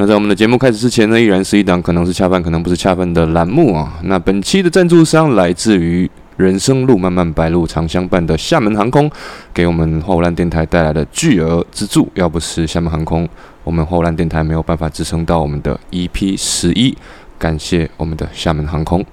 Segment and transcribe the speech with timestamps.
[0.00, 3.98] 那在我们的节目开始之前呢，依然是一档可能是恰饭，可能不是恰饭的栏目啊。
[4.04, 9.10] 那本期的赞助商来自于人生路漫漫白路常相伴的厦门航空，
[9.52, 12.08] 给我们后烂电台带来的巨额资助。
[12.14, 13.28] 要不是厦门航空，
[13.64, 16.96] 我们后烂电台没有办法支撑到我们的 EP 十一。
[17.36, 19.04] 感谢我们的厦门航空。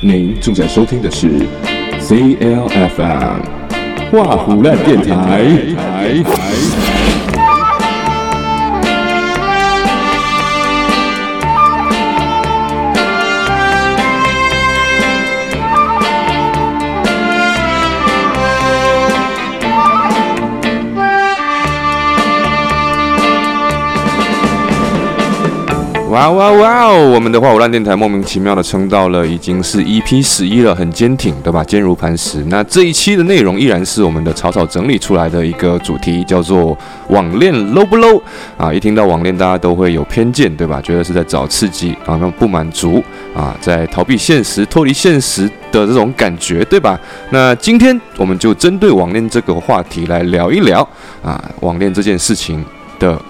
[0.00, 1.28] 您正在收听的是
[1.98, 3.40] CLFM
[4.12, 5.44] 画虎烂电台。
[26.16, 27.10] 哇哇哇哦！
[27.10, 31.62] 我们的话舞烂电台莫名其妙的撑到了已经是 EP 十一了，很坚挺，对吧？
[31.62, 32.42] 坚如磐石。
[32.48, 36.74] 那这一期的内容依然是我们的草草整理出来的一个主题，叫做
[37.08, 38.18] 网恋 low 不 low
[38.56, 38.72] 啊？
[38.72, 40.80] 一听到网恋，大家都会有偏见，对吧？
[40.80, 46.98] 觉得是在找刺激啊，那不满足啊，在逃避现实、脱离现实的这种感觉，对吧？
[47.28, 50.80] 那今天我们就针对网恋这个话题来聊一聊
[51.22, 52.64] 啊，网恋这件事情
[52.98, 53.20] 的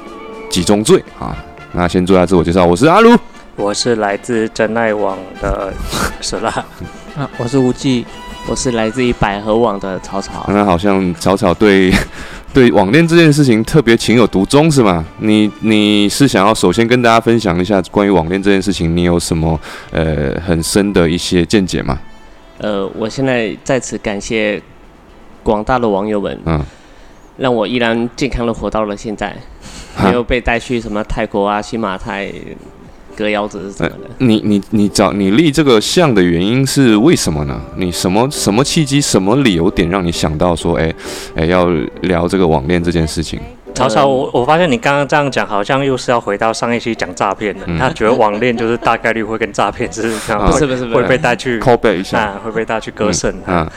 [0.49, 1.37] 几宗罪啊。
[1.77, 3.15] 那先做下自我介绍，我是阿卢，
[3.55, 5.71] 我是来自真爱网的
[6.23, 6.49] 舍拉，
[7.15, 8.07] 啊，我是无忌，
[8.49, 10.47] 我是来自于百合网的草草。
[10.49, 11.93] 那好像草草对
[12.55, 15.05] 对网恋这件事情特别情有独钟是吗？
[15.19, 19.61] 你你是想要首先跟大家分享一下关于网恋这件事情，你有什么
[19.91, 21.99] 呃很深的一些见解吗？
[22.57, 24.63] 呃，我现在在此感谢
[25.43, 26.65] 广大的网友们，嗯，
[27.37, 29.37] 让我依然健康的活到了现在。
[30.03, 32.31] 没有被带去什么泰国啊、新马泰
[33.17, 34.11] 割腰子是什么的？
[34.19, 37.61] 你你你找你立这个像的原因是为什么呢？
[37.77, 40.93] 你什么什么契机、什么理由点让你想到说，哎
[41.35, 41.67] 哎要
[42.03, 43.41] 聊这个网恋这件事情？
[43.75, 47.67] 曹操，我我发现你刚刚这样讲，好像又是要回到上一期讲诈骗的。
[47.79, 53.71] 他觉得网恋就是大概率会跟诈骗是这样，不是不是会被带去 call 一下，会被带去割肾啊。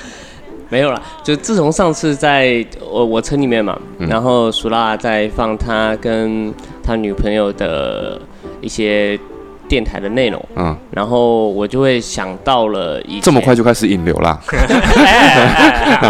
[0.69, 6.53] 没有了，就自从上次在我我车里面嘛，然后苏拉在放他跟
[6.83, 8.21] 他女朋友的
[8.61, 9.19] 一些
[9.67, 14.39] 电台的内容，嗯，然后我就会想到了以这么快就开始引流啦，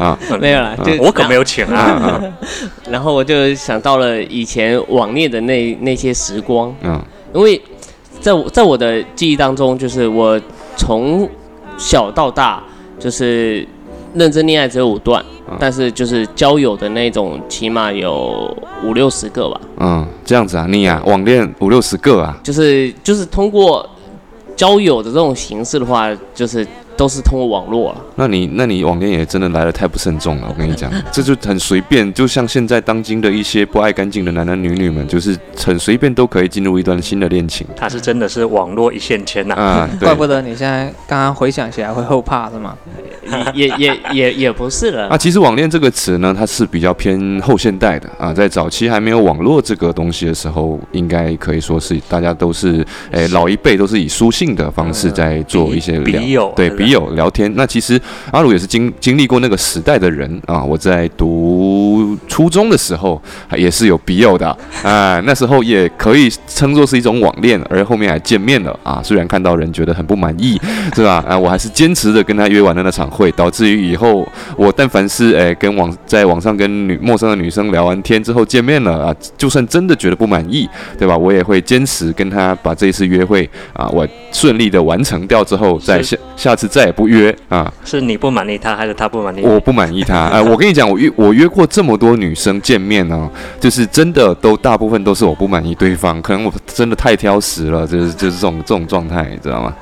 [0.00, 2.18] 啊，没有了，就我可没有请啊，
[2.90, 6.98] 然后我就想到了以前网恋的那那些时光，嗯，
[7.34, 7.60] 因为
[8.20, 10.40] 在我在我的记忆当中，就是我
[10.78, 11.28] 从
[11.76, 12.62] 小到大
[12.98, 13.68] 就是。
[14.14, 15.24] 认真恋爱只有五段，
[15.58, 19.60] 但是就是交友的那种，起码有五六十个吧。
[19.78, 23.88] 嗯，这样子啊，你啊，网恋五六十个啊，就是就是通过
[24.56, 26.66] 交友的这种形式的话，就是。
[26.98, 28.04] 都是通过网络了。
[28.16, 30.48] 那你那你网恋也真的来的太不慎重了。
[30.48, 37.64] 我跟你讲， 这就很随便，就像现在当今的一些不爱干净的男男女女们，就是很随便都可以进入一段新的恋情。
[37.76, 39.54] 他是真的是网络一线牵呐。
[39.54, 42.76] 啊， 怪不得你现在刚刚回想起来会后怕是吗？
[43.54, 45.06] 也也也也不是了。
[45.08, 56.87] 啊，其实网恋这个词呢，它是比较偏后现代的啊，在早期还没有网络这个东西的时候，应该可以说是大家都是诶老一辈都是以书信的方式在做一些笔友对笔。
[56.90, 58.00] 有聊天，那其实
[58.30, 60.62] 阿鲁也是经经历过那个时代的人啊。
[60.62, 63.20] 我在读初中的时候，
[63.56, 64.48] 也是有笔友的
[64.82, 65.20] 啊。
[65.24, 69.00] 那时候也可以称作是一种网恋，而后面还见面了啊。
[69.02, 70.60] 虽然看到人觉得很不满意，
[70.94, 71.24] 是吧？
[71.28, 81.16] 啊，我还是坚持着跟他约完了那场会，导致于以后我但凡是诶跟网在网上跟女陌生的女生聊完天之后见面了啊，就算真的觉得不满意，对吧？
[81.16, 86.88] 我也会坚持跟他把这一次约会啊，我顺利的完成掉之后，再下下次再。
[86.88, 87.70] 也不约啊！
[87.84, 89.42] 是你不满意他，还是他不满意？
[89.42, 90.28] 我不满意他。
[90.28, 93.30] 哎， 我跟你讲，我约我约过这么多女生见面呢，
[93.60, 99.74] 就是真的都大部分都是我不满意对方，可能我真的太挑食了，就是就是这种这种状态，你知道吗？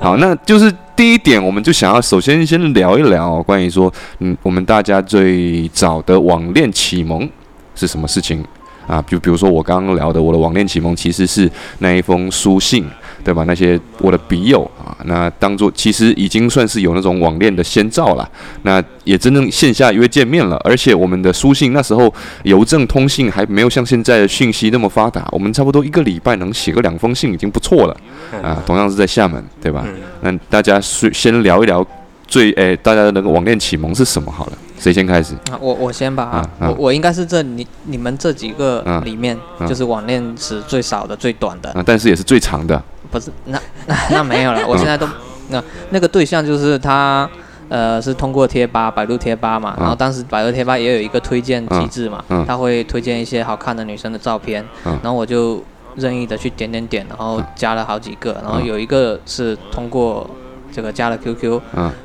[0.00, 7.28] 好，那就是第一点，我们就想要首先先聊一聊关于说，嗯，我们大家最早的网恋启蒙
[7.74, 8.42] 是什么事情
[8.86, 9.04] 啊？
[9.06, 11.50] 就比如说我刚刚聊的，我的网恋启蒙其实是
[11.80, 12.86] 那一封书信。
[13.24, 13.44] 对吧？
[13.46, 18.28] 那些我的笔友啊，那当做其实已经算是有那种网恋的先兆了。
[18.62, 22.12] 那也真正线下约见面了，而且我们的书信那时候
[22.42, 27.96] 邮政通信还没有像现在的讯息那么发达，我们差不多一个礼拜能写个两封信已经不错了
[28.42, 28.62] 啊。
[28.66, 29.86] 同样是在厦门，对吧？
[30.20, 31.86] 那大家先先聊一聊
[32.26, 34.30] 最诶，大家的那个网恋启蒙是什么？
[34.30, 35.34] 好了，谁先开始？
[35.50, 36.50] 啊我我先吧啊。
[36.60, 39.38] 我我应该是这你你们这几个里面，
[39.68, 42.82] 就是网恋史最少的、最短的，但是也是最长的。
[43.14, 43.56] 不是，那
[43.86, 44.66] 那 那没有了。
[44.66, 45.06] 我现在都
[45.50, 47.28] 那那个对象就是他，
[47.68, 55.62] 呃，是通过贴吧，百度贴吧嘛，然后当时百度贴吧也有一个推荐机制嘛，他会推荐一些好看的女生的照片，然后我就
[55.94, 60.28] 任意的去点点点，然后加了好几个，然后有一个是通过
[60.72, 61.60] 这个加了 QQ，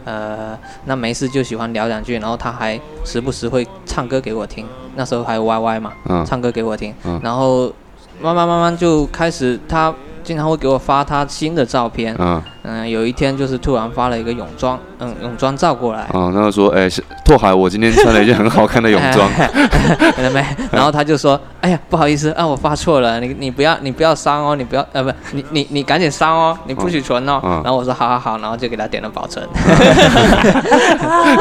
[0.05, 4.63] 呃，那没事就喜欢聊两句，然后他还时不时会唱歌给我听，
[4.95, 5.91] 那时候还有 YY 嘛，
[6.23, 7.73] 唱歌给我听，然后
[8.21, 9.91] 慢慢慢慢就开始他。
[10.29, 16.87] 经常会给我发他新的照片，嗯嗯，有一天就是突然发了一个泳装，嗯，泳装照过来，哦，然后说，哎，
[17.25, 19.49] 拓海，我今天穿了一件很好看的泳装，看
[20.23, 20.45] 到没？
[20.71, 27.41] 然后他就说，哎呀，不好意思啊，我发错了，你你不要你不要删哦，你不要呃不，你你你赶紧删哦，你不许存哦。
[27.63, 29.43] 然后我说好好好，然后就给他点了保存。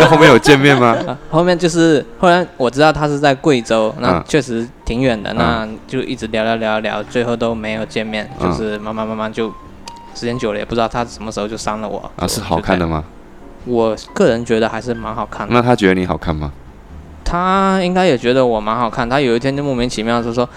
[0.00, 0.96] 那后面有见面吗？
[1.30, 8.77] 后面就是后来我知道他是在贵州，那确实挺远的，那就一直聊聊聊聊，最后都没有见面，就是。
[8.78, 9.48] 慢慢慢慢就，
[10.14, 12.26] 时间久了也不知道他什么时候就删了我啊？
[12.26, 13.04] 是好看的吗？
[13.64, 15.52] 我个人觉得还是蛮好看的。
[15.52, 16.52] 那他觉得你好看吗？
[17.24, 19.06] 他应该也觉得我蛮好看。
[19.06, 20.48] 他有一天就莫名其妙就说，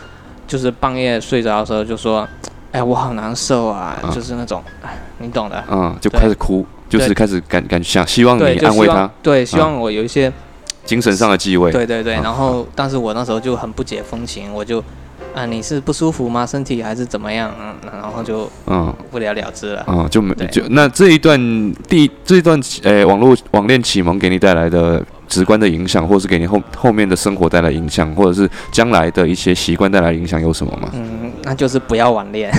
[0.48, 2.26] 就是半夜睡着的时候就说
[2.72, 4.64] ：“哎，我好难受啊！”就是那种，
[5.18, 5.62] 你懂的。
[5.70, 10.32] 嗯，就开始哭，就是开始感感想希望你安慰他，对，希望我有一些
[10.86, 11.72] 精神上的继位。
[11.72, 14.82] 对对对，然后但是我那时候就很不解风情，我就。
[15.34, 16.46] 啊，你是不舒服吗？
[16.46, 17.54] 身体还是怎么样？
[17.60, 19.86] 嗯，然后就嗯不了了之了。
[19.88, 21.40] 嗯，就没就那这一段
[21.88, 30.90] 第这一段诶网络网恋启蒙给你带来的直观的影响，或是给你后后面的生活带来影响，或者是将来的一些习惯带来影响有什么吗？
[30.94, 32.52] 嗯，那就是不要网恋。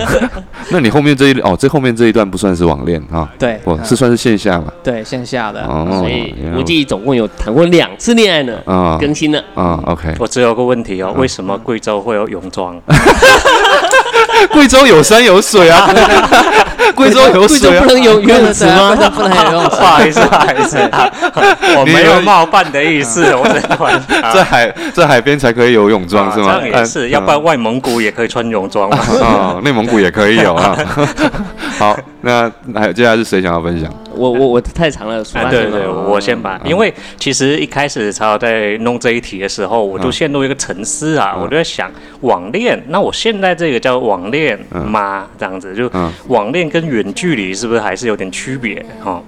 [0.70, 3.28] 那你后面这一哦，这后面这一段不算是网恋啊？
[3.38, 4.72] 对，我是算是线下嘛？
[4.82, 5.64] 对，线下的。
[5.64, 8.58] 哦，所以估计总共有谈过两次恋爱呢。
[8.66, 9.42] 啊，更新了。
[9.54, 10.14] 啊，OK。
[10.18, 12.80] 我只有个问题哦，为什么贵州会有泳装？
[14.52, 15.88] 贵州有山有水啊。
[16.94, 18.96] 贵州有水，不能游泳池吗？
[19.14, 19.76] 不能游泳池。
[19.76, 20.78] 不好意思，不好意思，
[21.76, 23.34] 我没有冒犯的意思。
[23.34, 23.46] 我
[24.34, 26.60] 在海在海边才可以有泳装是吗？
[26.64, 28.98] 也是，要不然外蒙古也可以穿泳装嘛。
[29.22, 30.76] 啊，内蒙古也可以有啊。
[31.78, 33.92] 好，那还有接下来是谁想要分享？
[34.14, 41.90] 我我我太长了说，对对，我先把，因为其实一开始曹在弄这一题的时候，我就陷入一个沉思啊，我就在想
[42.22, 45.26] 网恋，那我现在这个叫网恋吗？
[45.38, 45.90] 这样子就
[46.26, 49.22] 网恋跟远距离是不是还是有点区别哈？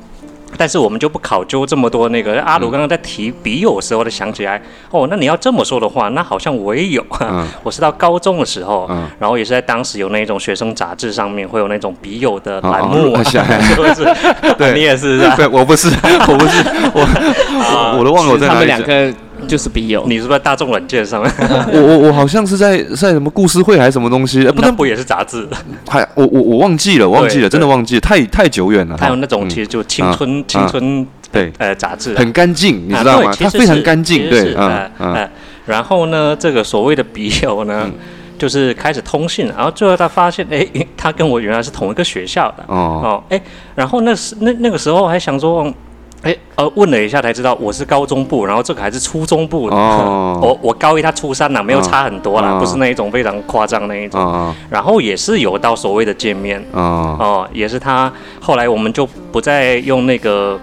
[0.60, 2.38] 但是我们就不考究这么多那个。
[2.42, 4.60] 阿鲁刚刚在提笔友的时候，就想起来，
[4.90, 7.02] 哦，那你要这么说的话，那好像我也有。
[7.64, 8.86] 我是到高中的时候，
[9.18, 13.38] 然后也是在当时有那种学生杂志上面会有那种笔友的栏目， 是
[13.74, 14.04] 不是？
[14.58, 15.34] 对， 你也是是吧？
[15.34, 18.54] 对，我不是，我不是，我我都忘了我在哪里。
[18.54, 19.14] 他们两个。
[19.50, 21.32] 就是笔友，你是不是在大众软件上 面？
[21.72, 24.44] 我我我好像是在在什么故事会还是什么东西？
[24.54, 25.48] 不，那不也是杂志？
[25.88, 28.96] 还我我我忘记了，忘记了，真的忘记了，太太久远了。
[28.96, 33.32] 还有那种其实就青春青春对呃杂志，很干净，你知道吗？
[33.36, 35.28] 它非常干净，对嗯嗯。
[35.66, 37.90] 然后呢，这个所谓的笔友呢，
[38.38, 40.64] 就是开始通信，然后最后他发现，哎，
[40.96, 43.40] 他跟我原来是同一个学校的哦哦，哎，
[43.74, 45.72] 然后那时那那个时候还想说。
[46.22, 49.68] 哎，呃，问了一下才知道我是高中部，然后这个还是初中部。
[49.68, 54.20] 哦， 我我高一，他初三呢，没有差很多啦，不是那一种非常夸张那一种。
[54.20, 56.62] 哦，然后也是有到所谓的见面。
[56.72, 60.60] 哦，哦，也是他后来我们就不再用那个。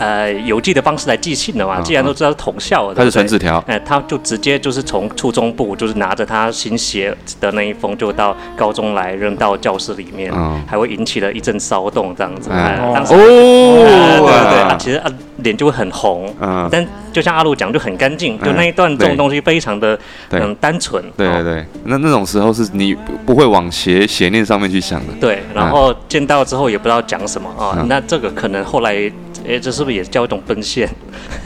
[0.00, 10.32] 呃，邮寄的方式来寄信的嘛，既然都知道是同校的，他是传纸条，哎，他就直接就是从初中部，就是拿着他新写的那一封，就到高中来扔到教室里面，
[10.66, 12.48] 还会引起了一阵骚动这样子。
[12.50, 16.34] 哦，对对对，其实啊脸就会很红，
[16.70, 19.98] 但就像阿路讲，就很干净，就那一段这种东西非常的
[20.30, 21.04] 嗯单纯。
[21.16, 22.94] 对对对，那那种时候是你
[23.26, 25.12] 不会往邪邪念上面去想的。
[25.20, 29.10] 对，然后见到之后也不知道讲什么啊，那这个可能后来。
[29.48, 30.88] 哎，这是不是也叫一种奔现？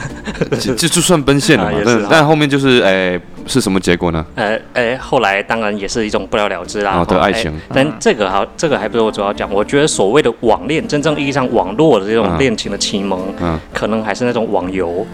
[0.59, 1.79] 这就算奔现了嘛？
[1.85, 4.25] 但但后面就是哎，是什么结果呢？
[4.35, 7.05] 呃，哎，后来当然也是一种不了了之啦。
[7.05, 7.53] 的爱情。
[7.73, 9.51] 但这个哈，这个还不是我主要讲。
[9.53, 13.21] 我觉得所谓的网恋，真正意义上网络的这种恋情的启蒙，
[13.73, 15.07] 可能还是那种网游。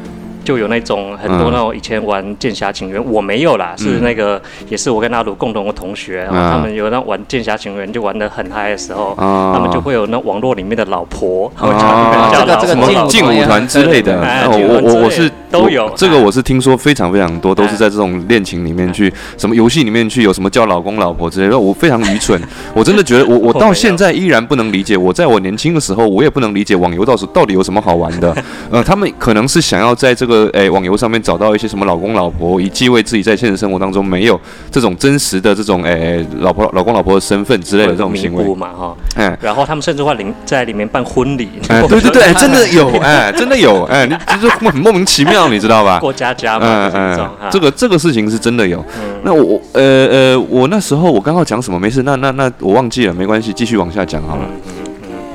[0.44, 14.20] 就有那种很多那种以前玩剑侠情缘，我没有啦，是那个也是我跟阿鲁共同的同学，他们有那玩剑侠情缘就玩的很嗨的时候，他们就会有那网络里面的老婆，这个这个劲劲舞团之类的，
[14.50, 15.90] 我我我是都有。
[15.96, 21.58] 这个我是听说非常非常多，都是在这种恋情里面去，什么游戏里面去有什么叫老公老婆之类的。
[21.58, 22.40] 我非常愚蠢，
[22.74, 24.96] 我真的觉得我我到现在依然不能理解。
[24.96, 28.34] 我在我年轻的时候，我也不能理解网游到时到底有什么好玩的。
[28.70, 34.38] 呃，他们可能是想要在这个诶网游上面找到一些什么老公老婆，以继位自己在现实生活当中没有
[34.70, 38.96] 这种真实的这种诶老婆老公老婆的身份之类的这种行为嘛哈。
[39.16, 41.48] 哎，然后他们甚至会里在里面办婚礼。
[41.68, 45.98] 哎，对对对， 真的有哎，真的有哎， 你就是很莫名其妙，你知道吧？
[45.98, 48.84] 过家家嘛，嗯嗯，这个这个事情是真的有。
[49.22, 51.78] 那我呃呃，我那时候我刚刚讲什么？
[51.78, 54.44] 没事，那那那我忘记了，没关系，继续往下讲好了。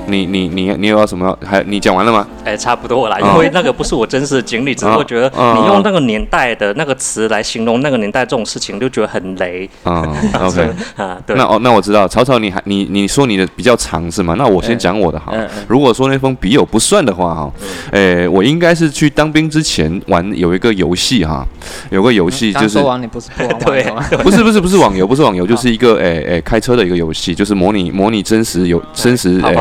[0.08, 1.38] 你你你你有什么？
[1.46, 2.26] 还你讲完了吗？
[2.44, 9.70] 哎，差不多了，因为那个不是我真实的经历，只是觉得你用那个年代的那个词来形容那个年代这种事情，就觉得很雷。
[9.84, 10.04] 啊，
[10.42, 11.36] OK 啊，对。
[11.36, 14.36] 那哦，那我知道，曹操，你还你你说你的比较长是吗？
[14.38, 15.34] 那我先讲我的好。
[15.68, 17.52] 如果说那封笔友不算的话哈，
[17.92, 21.46] 哎，我应该是去当兵之前玩有一个游戏哈，
[21.90, 22.80] 有个游戏就是。
[22.80, 23.84] 说你不是不 对，
[24.22, 29.56] 不是不是不是网游，不是网游，就是一个哎哎开车的一个游戏，就是模拟模拟真实有真实哎。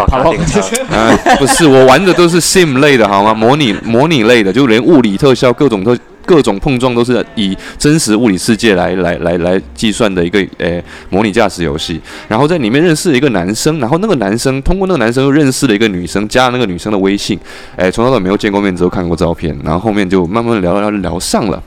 [0.91, 3.35] 啊，不是，我玩的都是 sim 类的，好吗？
[3.35, 12.00] 模拟模拟类的，就连物理特效、各种特、各种碰撞都是以真实物理世界来来来来计算的一个诶模拟驾驶游戏。
[12.29, 17.38] 然后在里面认识了一个男生，然后那个男生通过那个男生又认识了一个女生，加了那个女生的微信，
[17.76, 19.57] 诶，从头到尾没有见过面，只有看过照片。
[19.64, 21.62] 然后后面就慢慢聊聊聊上了，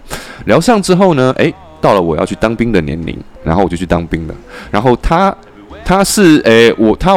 [0.46, 4.34] 聊上之后呢，诶，到了我要去当兵的年龄，然后我就去当兵了。
[4.72, 5.34] 然后他
[5.86, 7.16] 他是诶我他。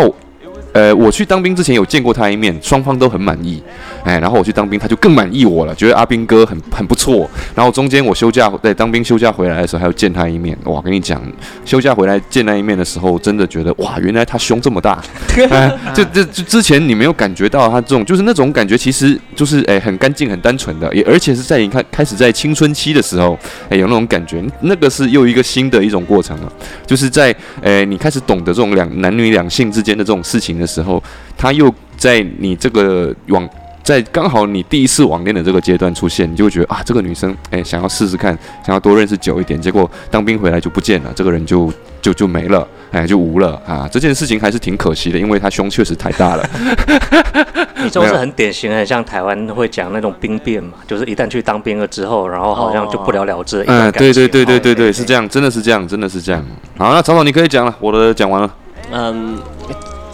[0.72, 3.60] 呃，我去当兵之前有见过他一面，双方都很满意，
[4.04, 7.28] 哎，然后我去当兵，他就更满意我了，觉得阿兵哥很很不错。
[7.54, 10.56] 然后中间我休假在当兵休假回来的时候，还要见他一面。
[10.64, 11.20] 哇，跟你讲，
[11.64, 15.02] 休假回来见那一面的时候，真的觉得哇，原来他胸这么大。
[15.50, 23.36] 哎，就就就之前你没有感觉到他这种，就是那种感觉，其实就是哎很干净、很单纯的，也而且是在你看开始在青春期的时候，
[23.68, 26.52] 哎有那种感觉，那个是又一个新的一种过程了，
[26.86, 30.59] 就是在哎你开始懂得这种两男女两性之间的这种事情。
[30.60, 31.02] 的时候，
[31.36, 33.48] 他又在你这个网，
[33.82, 39.60] 在刚好你第一次网恋的这个阶段出现，你就会觉得啊，这个女生哎，想要试试看，想要多认识久一点。
[39.60, 43.88] 结果当兵回来就不见了，这个人就就就没了，哎，就无了啊。
[43.90, 46.48] 这件事情还是挺可惜的，因为他胸确实太大了。
[47.82, 53.64] 你这是很典型，很像台湾会讲那种兵变嘛，就是一旦去当兵了之后，然后好像就不了了之。
[53.66, 56.44] 嗯，对对对对对对，是这样，真的是这样，真的是这样。
[56.76, 58.54] 好，那曹总你可以讲了，我的讲完了。
[58.92, 59.38] 嗯。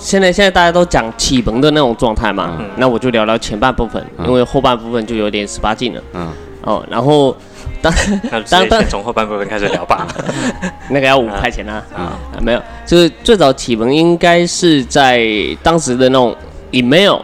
[0.07, 6.01] 现在现在大家都讲启蒙的那种状态嘛，那我就聊聊前半部分，因为后半部分就有点十八禁了。
[6.15, 6.33] 嗯，
[6.63, 7.37] 哦，然后
[7.83, 7.93] 当
[8.49, 10.07] 当当从后半部分开始聊吧，
[10.91, 11.83] 那个要五块钱啊。
[11.93, 15.27] 啊，没有，就是最早启蒙应该是在
[15.61, 16.33] 当时的那种
[16.71, 17.19] email，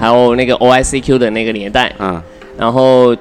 [0.00, 1.94] 还有那个 O I C Q 的那个年代。
[1.98, 2.18] 嗯，
[2.56, 3.14] 然后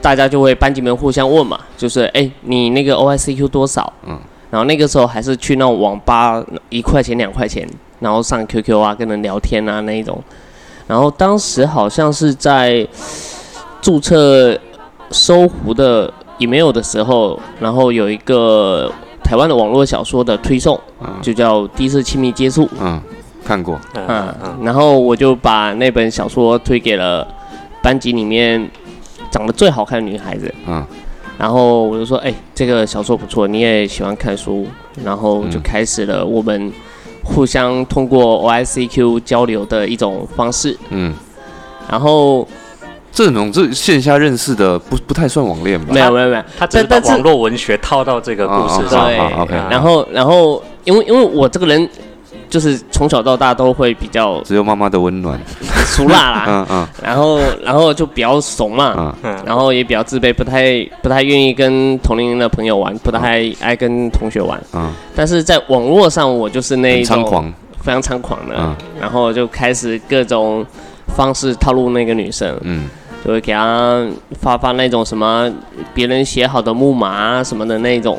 [0.00, 3.92] 大家就会班级们互相问嘛，就是哎，你那个 O I C Q 多少？
[4.06, 4.18] 嗯，
[4.50, 7.68] 然后那个时候还是去那种网吧，一块钱两块钱。
[8.04, 10.22] 然后上 QQ 啊，跟人聊天啊那一种，
[10.86, 12.86] 然后当时好像是在
[13.80, 14.58] 注册
[15.08, 18.92] 搜狐的 email 的时候，然后有一个
[19.22, 20.78] 台湾的网络小说的推送，
[21.22, 22.66] 就叫《第一次亲密接触》。
[22.78, 23.00] 嗯，
[23.42, 23.80] 看过。
[23.94, 27.26] 嗯，然后我就把那本小说推给了
[27.82, 28.70] 班级里面
[29.30, 30.54] 长得最好看的女孩子。
[30.66, 30.86] 嗯，
[31.38, 34.66] 然后我就说：“哎，这个小说不错，你也喜欢看书。”
[35.02, 36.70] 然后就开始了我们。
[37.24, 41.12] 互相通过 O I C Q 交流的一种方式，嗯，
[41.90, 42.46] 然后
[43.10, 45.92] 这种这线下认识的不不太算网恋吧？
[45.92, 49.06] 没有没有没有，他只把网络文学套到这个故事上。
[49.06, 49.54] 对，OK。
[49.70, 51.88] 然后然后因为因为我这个人。
[52.48, 55.38] 就是从小到大都会比较只有妈妈的温暖，
[55.86, 70.64] 俗辣啦， 嗯嗯，然后然后就比较怂嘛，嗯，然后也比较自卑，不太不太愿意跟同龄人的朋友玩，不太爱跟同学玩，嗯，但是在网络上我就是那一种非常猖狂的，然后就开始各种
[71.16, 72.88] 方式套路那个女生，嗯，
[73.24, 74.06] 就会给她
[74.40, 75.52] 发发那种什么
[75.92, 78.18] 别人写好的木马啊什么的那种。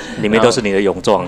[0.22, 1.26] 里面都是你的泳装，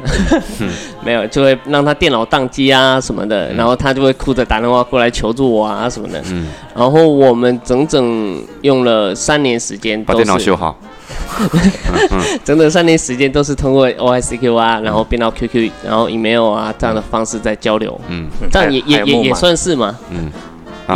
[1.04, 6.22] 没有就会让他电脑宕机啊什么的，然后他就会哭着打电话过来求助我啊什么的。
[6.30, 10.78] 嗯，然后我们整整用了三年时间把电脑修好，
[12.44, 18.00] 整整三年时间都是通过 O I C Q 啊，然后变到 Q Q，然后 email 啊这样的方式在交流。
[18.08, 19.96] 嗯，这样也也也也算是嘛。
[20.10, 20.30] 嗯，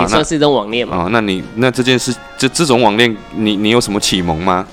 [0.01, 1.05] 也算是一种网恋嘛。
[1.05, 4.67] 哦，那你那这件事，这这种网恋，你你有什么启蒙吗？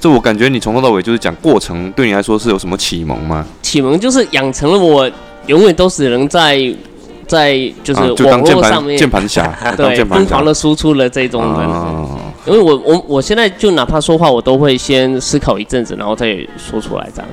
[0.00, 3.44] 这我感觉你从头到尾就是讲过程，对你来说是有什么启蒙吗？
[3.60, 5.08] 启蒙就是养成了我
[5.46, 6.58] 永远都是能在
[7.26, 11.68] 在就是网络上面键盘侠， 对疯狂的输出了这种人。
[12.46, 17.28] 因为我我我现在就哪怕说话，我都会先思考一阵子，然后再说出来这样。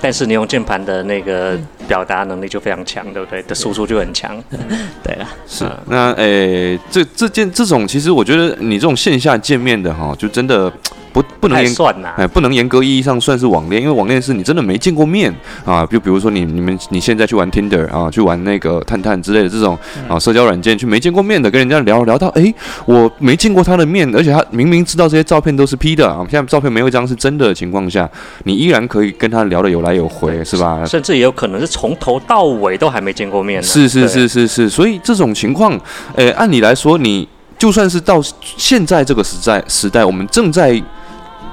[0.00, 3.42] 但是你用键盘的那个表达能力就非常强，对不对？
[3.42, 4.40] 的输出就很强。
[5.02, 10.72] 对啊，是那诶，这这件这种，其实我觉得你这种线下见面的哈，就真的。
[11.12, 11.74] 不不能严
[12.16, 15.34] 哎，不能严格意义上算是网恋，因为网恋是你真的没见过面
[15.64, 15.86] 啊。
[15.86, 22.52] 就比如说你你们你现在去玩 Tinder 啊，去玩那个探探之类的这种啊社交软件，去没见过面的跟人家聊聊到，哎，
[22.86, 28.08] 我没见过他的面，而且他明明知道这些照片都是 P 的啊，现在照片没有一张是真的情况下，
[28.44, 30.84] 你依然可以跟他聊的有来有回，是吧？
[30.84, 33.62] 甚至也有可能是从头到尾都还没见过面。
[33.62, 35.78] 是是是是是，所以这种情况，
[36.14, 37.26] 呃，按理来说，你
[37.58, 40.82] 就算是到现在这个时代时代，我们正在。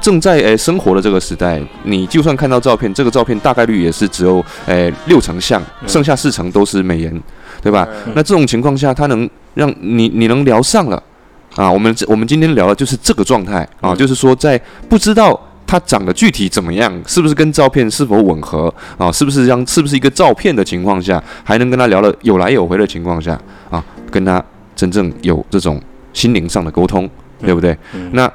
[0.02, 7.24] 正在诶生活的这个时代，你就算看到照片，这个照片大概率也是只有诶六成像，剩下四成都是美颜，
[7.60, 7.88] 对吧？
[8.14, 11.02] 那这种情况下，他能让你你能聊上了
[11.56, 11.72] 啊？
[11.72, 19.12] 我们我们今天聊的就是这个状态啊，就是说在不知道他长得具体怎么样，是不是跟照片是否吻合啊？
[19.12, 23.40] 是不是让是不是一个照片的情况下，还能跟他聊了有来有回的情况下
[23.72, 24.44] 啊，跟他
[24.76, 25.82] 真正有这种
[26.16, 27.08] 心灵上的沟通，
[27.42, 27.78] 对不对？
[28.14, 28.28] 那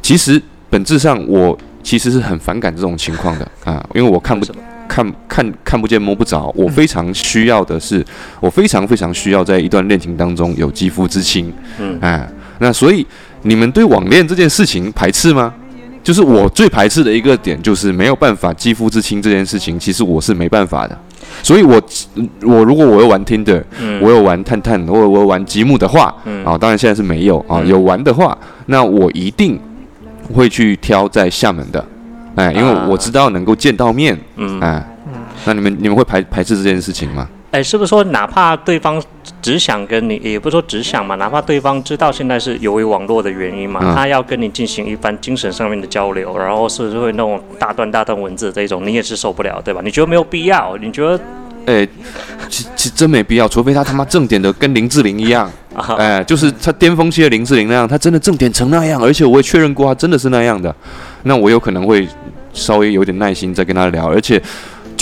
[0.00, 0.40] 其实。
[0.72, 4.46] 本质上，我其实是很反感这种情况的啊，因为我看不
[4.88, 8.02] 看看看不见摸不着，我非常需要的是，
[8.40, 12.26] 我非常非常需要在一段恋情当中有肌肤之亲，嗯，哎，
[12.58, 13.06] 那所以
[13.42, 15.52] 你们对网恋这件事情排斥吗？
[16.02, 20.98] 就是我最排斥的一个点，就是没有办法肌肤之亲这件事情，其实我是没办法的。
[21.42, 21.80] 所以，我
[22.42, 23.62] 我如果我有玩 Tinder，
[24.00, 28.36] 我有玩探探，我我玩积木的话，啊，当然现在是没有啊，有玩的话，
[28.66, 29.58] 那我一定。
[30.32, 31.84] 会去挑在厦门的，
[32.36, 34.82] 哎，因为我知道能够见到面，嗯，哎，
[35.44, 37.28] 那你们你们会排排斥这件事情吗？
[37.52, 39.00] 哎，是不是说哪怕对方
[39.42, 49.82] 只想跟你，也不是说只想嘛，哪怕对方知道现在是由于网络的原因嘛，他要跟你进行一番精神上面的交流，然后是会那种大段大段文字这种，你也是受不了，对吧？
[49.84, 50.74] 你觉得没有必要？
[50.78, 51.20] 你觉得？
[51.66, 51.86] 哎，
[52.48, 55.52] 其其真没必要，除非他他妈正点的跟林志玲一样，
[55.98, 60.74] 哎，就是他巅峰期的林志玲那样，他真的正点成那样，而且我也确认过他真的是那样的，
[61.24, 62.08] 那我有可能会
[62.54, 64.42] 稍微有点耐心再跟他聊，而且。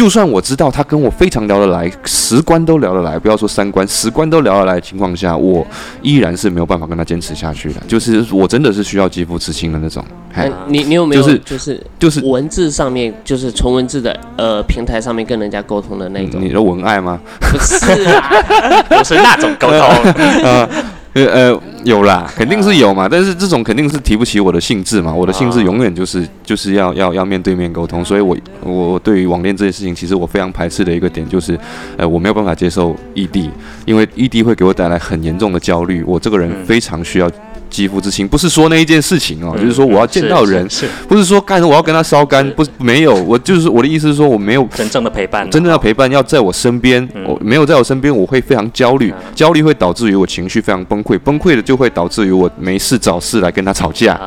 [0.01, 5.67] 就算我知道他跟我非常聊得来，十关都聊得来，不要说三关，十关都聊得来的情况下，我
[6.01, 7.83] 依然是没有办法跟他坚持下去的。
[7.87, 10.03] 就是我真的是需要肌肤之亲的那种。
[10.69, 16.41] 你你有没有就是就是就是文字上面就是纯文字的呃平台上面跟人家沟通的那种？
[16.41, 17.21] 你的文爱吗？
[17.39, 19.79] 不是啊， 不是那种沟通。
[20.43, 20.67] 呃
[21.15, 21.61] 呃呃。
[21.83, 25.11] 有啦，肯定是有嘛，但是这种肯定是提不起我的兴致嘛。
[25.11, 31.59] 我的兴致永远就是就是要要要面对面沟通，所以我我对于网恋这件事情，其实我非常排斥的一个点就是，
[31.97, 33.51] 呃，我没有办法接受异地，
[33.87, 36.03] 因为异地会给我带来很严重的焦虑。
[36.03, 37.31] 我这个人非常需要。
[37.71, 40.69] 肌肤之亲不是说那一件事情哦，就是说我要见到人，
[41.09, 54.19] 不是说干我要跟他烧干，不没有，我就是我的意思是说我没有真正的陪伴，真正的陪伴要在我身边，我没有在我身边，我会非常焦虑，焦虑会导致于我情绪非常崩溃，崩溃的就会导致于我没事找事来跟他吵架，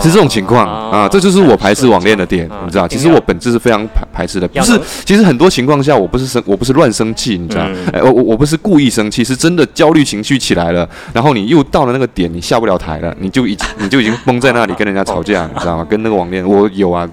[0.00, 7.62] 是这种情况啊，这就是我排斥网恋的点，你知道，其实我本质是非常排排斥的，不是，其实很多情况下我不是生我不是乱生气，你知道，
[7.94, 12.57] 哎我我我不是故意生气，是真的焦虑情绪起来了，然后你又到了那个点，你下。
[12.58, 15.86] 不了台了，你就已 你就已经崩在那里跟人家吵架，你知道吗？
[15.88, 17.08] 跟那个网恋，我有啊。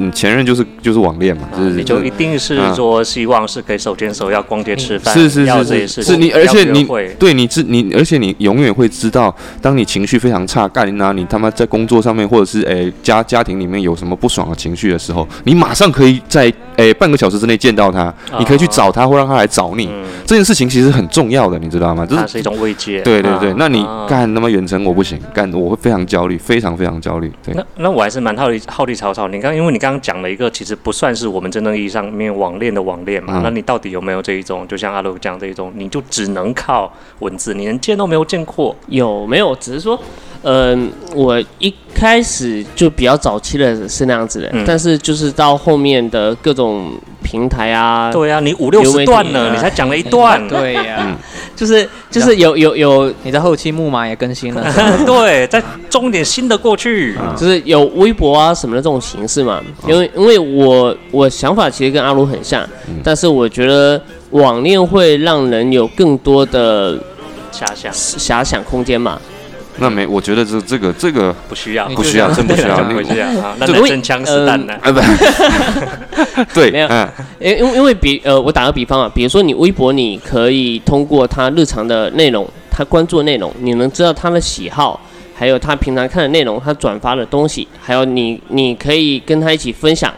[0.00, 6.86] 嗯，前任就是就是网恋嘛，你就一定是说希望是可以手牵手要逛街吃饭，是是是是，是你而且你
[7.18, 19.90] 对你知你而且你永远会知道，当你情绪非常差，干你你他妈在工作上面或者是诶家家庭里面有什么不爽的情绪的时候，你马上可以在诶半个小时之内见到他，你可以去找他或让他来找你，
[20.24, 22.06] 这件事情其实很重要的，你知道吗？
[22.08, 23.02] 这是一种慰藉。
[23.02, 27.32] 对对对，那你干那么远程我不行，干我会非常焦虑，非常非常焦虑。
[27.44, 29.88] 对，那那我还是蛮好奇好奇曹操，你刚因为你刚。
[29.88, 33.40] 刚讲了一个，其实不算是我们真正意义上面网恋的网恋嘛？
[33.42, 34.68] 那你到底有没有这一种？
[34.68, 38.76] 就像阿鲁讲这一种，你就只能靠文字，你连见都没有见过？
[38.88, 39.56] 有没有？
[39.56, 39.98] 只是说，
[40.42, 51.16] 嗯，我一开始就比较早期的是那样子的，但是就是到后面的各种平台啊，对啊，你五六十段了，你才讲了一段， 对呀，
[51.56, 54.64] 就是就是有有有，你的后期木马也更新了，
[55.04, 62.64] 对，再种点新的过去，就是有微博啊什么的这种形式嘛，因为因为我我想法其实跟阿鲁很像，
[63.02, 66.96] 但是我觉得网恋会让人有更多的
[67.52, 67.92] 遐想。
[67.92, 69.20] 遐想空间嘛。
[69.80, 73.56] 那没，我觉得这这个这个不需要，不需要，真不需要， 不需要啊。
[73.58, 75.00] 那真枪实弹的，啊不，
[76.54, 76.88] 对，没有，
[77.40, 85.00] 因因因为比呃，我打个比方啊，比如说你微博，你可以通过他日常的内容，他关注的内容，你能知道他的喜好。
[85.40, 90.12] 还有他平常看的内容，他转发的东西，还有你你可以跟他一起分享。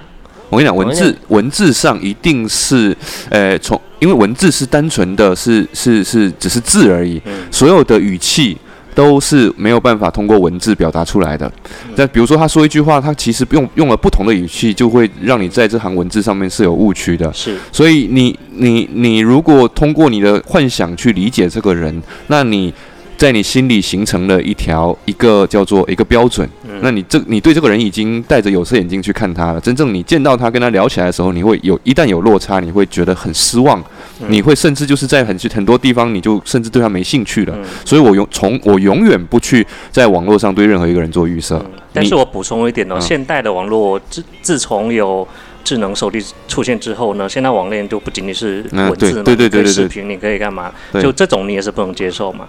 [0.49, 2.96] 我跟你讲，文字文字上一定是，
[3.29, 7.20] 呃，从因为文字是单纯的是是是只是字而已，
[7.51, 8.57] 所有的语气。
[8.94, 11.50] 都是没有办法通过文字表达出来的。
[11.96, 17.33] 那比如说他说一句话，他其实用用了不同的语气，就会让你在这行文字上面是有误区的。
[17.33, 22.72] 是，所以你你你如果通过你的幻想去理解这个人，那你。
[23.20, 26.48] 在你心里形成了一条一个叫做一个标准，
[26.81, 29.61] 那你这你对这个人已经戴着有色眼镜去看他了。
[29.61, 33.85] 真正你见到他跟他聊起来的时候，你会有一旦有落差，你会觉得很失望，
[34.28, 37.56] 你会甚至就是在很很多地方你就甚至对他没兴趣了。
[37.85, 41.64] 所以我永从我永远不去在网络上对任何一个人做预设。
[41.92, 45.26] 但是我补充一点哦，现代的网络自自从有
[45.64, 50.72] 智能手机出现之后呢，现在网恋就不仅仅是文字嘛，对对对对视频你可以干嘛？
[50.94, 52.46] 就这种你也是不能接受嘛？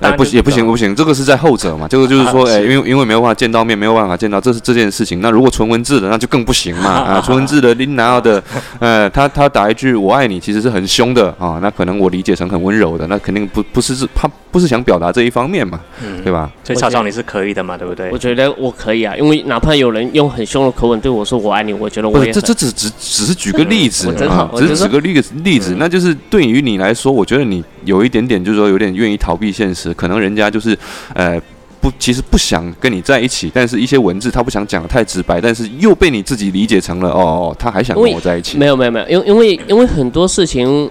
[0.00, 5.20] 哎，不行也不行不行，这个是在后者嘛，这个就是说，哎，因为因为没有办法见到面，没有办法见到，这是这件事情。
[5.20, 8.42] 那如果纯文字的，那就更不行嘛， 啊，纯文字的，你拿的，
[8.78, 15.80] 呃，他他打一句我爱你，其实是很凶的啊，那可能我理解成很温柔的，那肯定不不是是他不是想表达这一方面嘛，
[16.22, 16.50] 对吧？
[16.62, 18.10] 所以曹操你是可以的嘛，对不对？
[18.10, 30.78] 我觉得我可以啊，因为哪怕有人用很凶的口吻对我说我爱你，我觉得我也这这只只只是举个例子啊，只是举个例子例子，那就是对于你来说，我觉得你有一点点就是说有点愿意逃避现实，可能人家就是。
[31.12, 31.40] 呃，
[31.80, 38.56] 不，其实不想跟你在一起，但是一些文字他不想讲的太直白，但是又被你自己理解成了，哦，他还想跟我在一起。
[38.56, 40.90] 没有，没有，没有，因因为因为很多事情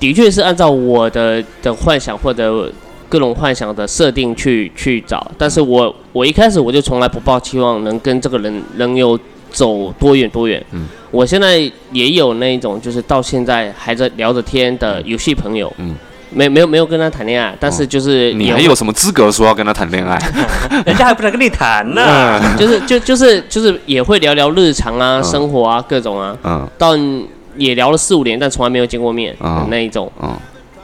[0.00, 2.72] 的确是按照我的的幻想或者
[3.08, 9.16] 各种幻想的设定去去找，但是我我一开始我就从来不抱期望能跟这个人能有
[9.52, 10.60] 走多远多远。
[10.72, 11.58] 嗯，我现在
[11.92, 15.72] 也有那种就是到现在还在聊着天的游戏朋友。
[15.78, 15.94] 嗯。
[16.30, 20.18] 没没有没有跟他谈恋爱，但是就是你还有什么资格说要跟他谈恋爱？
[20.86, 22.40] 人家还不能跟你谈呢。
[22.56, 26.36] 就是就就是就是也会聊聊日常啊、生活啊、各种啊。
[26.44, 26.68] 嗯。
[26.78, 27.24] 但
[27.56, 30.10] 也聊了四五年，但从来没有见过面嗯那一种。
[30.22, 30.34] 嗯。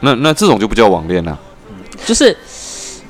[0.00, 1.38] 那那这种就不叫网恋了。
[2.04, 2.37] 就是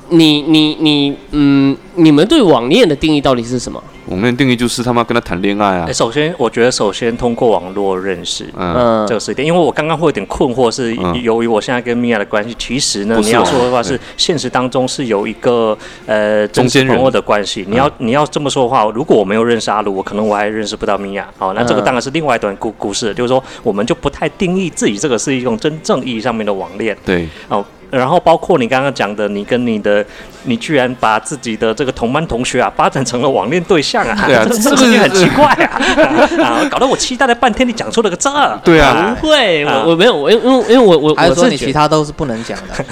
[0.09, 3.81] 你你你嗯，你们对网恋的定义到底是什么？
[4.07, 5.91] 网恋定义就是他妈跟他谈恋爱啊！
[5.91, 9.45] 首先，我觉得首先通过网络认识，嗯，这个是一点。
[9.45, 17.65] 因为我刚刚会有点困惑，是由于我现在跟米娅的关系，其实呢，你要说的话是现实当中是有一个呃中间人的关系。
[17.67, 21.27] 你要你要这么说的话，如果我没有认识阿鲁，我可能我还认识不到米娅。
[21.37, 26.97] 好，那这个当然是另外一段故故事，就是说我们就不太定义自己这个是一种真正意义上面的网恋。
[27.05, 27.65] 对，哦。
[27.89, 30.05] 然后包括你刚刚讲的，你跟你的，
[30.43, 35.81] 你居然把自己的这个同班同学啊，发展成了网恋对象啊，对啊， 这是不是很奇怪啊？
[36.43, 38.29] 啊，搞得我期待了半天，你讲出了个这，
[38.63, 42.85] 对啊，不会，我我没有，我因为因为我我我说你其他都是不能讲的，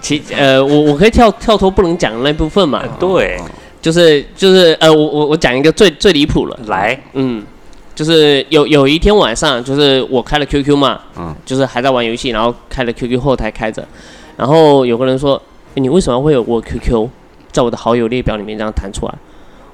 [0.00, 3.40] 其 呃，我我可以跳跳脱不能讲的那部分嘛，对，
[3.80, 7.42] 就是就是呃，我我我讲一个最最离谱了，来，嗯，
[7.94, 13.82] 就是有有一天晚上，就是我开了 QQ 嘛，嗯，就是还在玩游戏，然后开了 QQ 后台开着。
[14.36, 15.40] 然后有个人说
[15.74, 17.08] ：“你为什么会有我 QQ
[17.52, 19.14] 在我的好友列表里面这样弹出来？”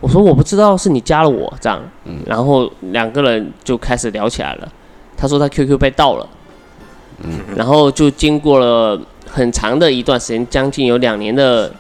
[0.01, 1.81] 我说：“我不知道是你加了我这样。”
[2.27, 4.69] 然后两个人就开始聊起来了。
[5.17, 6.29] 他说他 QQ 被盗了。
[7.57, 11.73] 然后就经过了很长的一段时间，将近有两年的，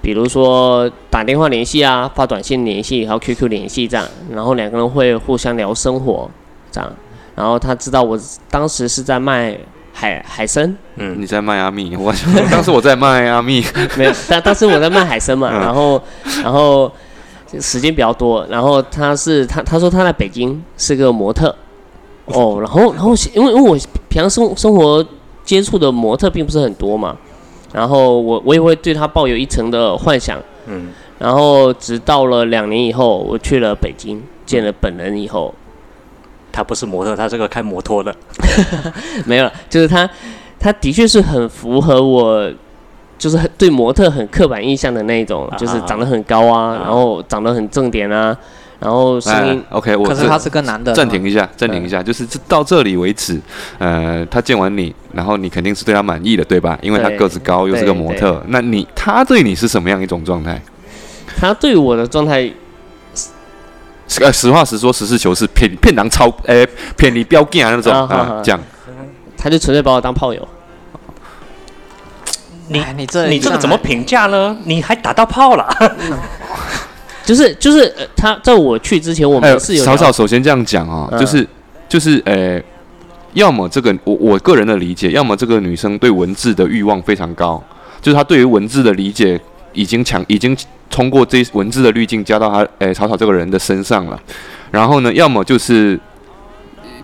[0.00, 4.06] 比如说打电话联系啊，发短信联系，还有 QQ 联系这样。
[4.30, 6.30] 然后两个人会互相聊生活
[6.70, 6.92] 这样。
[7.34, 8.18] 然后他知道我
[8.50, 9.56] 当时是在卖。
[10.00, 12.14] 海海参，嗯，你在迈阿密，我
[12.52, 13.64] 当时我在迈阿密，
[13.98, 16.00] 没有，但当时我在卖海参嘛，然后
[16.44, 16.88] 然后
[17.58, 21.52] 时间比较多，然后他是他他说他在北京是个模特，
[22.26, 23.76] 哦，然后然后因为因为我
[24.08, 25.04] 平常生生活
[25.44, 27.16] 接触的模特并不是很多嘛，
[27.72, 35.52] 然后我我也会对他抱有一层的幻想，嗯，然后直到了两年以后，我去了北京见了本人以后。
[36.58, 38.12] 他不是模特，他是个开摩托的。
[39.24, 40.10] 没有了，就是他，
[40.58, 42.50] 他的确是很符合我，
[43.16, 48.36] 就是对模特很刻板印象的那一种，就是长得很高啊，然后长得很正点啊，
[48.80, 49.62] 然后声音。
[49.70, 50.92] OK，我可是他是个男的。
[50.92, 53.40] 暂停一下，暂停一下，就是到这里为止。
[53.78, 56.76] 呃，他见完你，然后你肯定是对他满意的，对吧？
[56.82, 58.42] 因为他个子高，又是个模特。
[58.48, 60.60] 那你他对你是什么样一种状态？
[61.38, 62.50] 他对我的状态。
[64.20, 66.66] 呃，实话实说，实事求是，骗骗狼超，诶，
[66.96, 68.58] 骗你标价那种啊，这样，
[69.36, 70.48] 他就纯粹把我当炮友。
[72.68, 74.56] 你你这你这个怎么评价呢？
[74.64, 75.68] 你还打到炮了？
[77.24, 79.84] 就 是就是，他在我去之前，我们是有。
[79.84, 81.46] 少少，首先这样讲啊，就是
[81.88, 82.60] 就是，呃，
[83.34, 87.62] 要么这个我我个人的理解，要么这个女生对文字的欲望非常高，
[88.00, 89.40] 就是她对于文字的理解。
[89.74, 90.56] 已经强已经
[90.90, 94.20] 通过这文字的滤镜加到他诶草草这个人的身上了，
[94.70, 95.98] 然后呢，要么就是。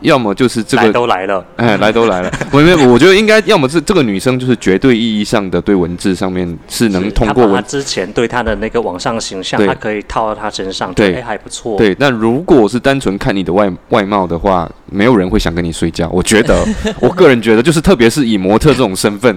[0.01, 2.31] 要么就是这个都来了，哎，来都来了。
[2.53, 11.79] 我没有，我觉得应该要么是这个女生就是绝对意义上的对文字上面是能通过文之前对她的那个网上形象，她可以套到她身上，对，还不错。
[11.79, 16.07] 对，但如果是单纯看你的外外貌的话，没有人会想跟你睡觉。
[16.13, 16.63] 我觉得，
[17.01, 19.35] 我个人觉得，就是特别是以模特这种身份。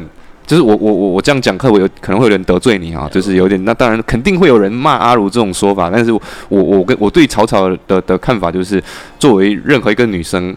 [0.48, 8.82] 就是我我我我这样讲课，我有可能会有人得罪你啊，就是有点那当然肯定会有人骂阿如这种说法，但是我我跟我对草草的的看法就是，
[9.20, 10.56] 作为任何一个女生，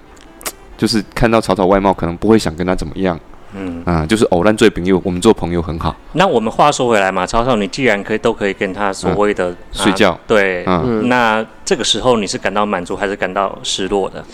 [0.79, 3.19] 就是看到草草外貌，可能不会想跟她怎么样，
[3.53, 5.97] 嗯啊，就是偶然最朋友，我们做朋友很好。
[6.13, 14.25] 那我们话说回来嘛，草草你既然可以都可以跟他所谓的睡觉，对，嗯，那这个时候你是感到满足还是感到失落的？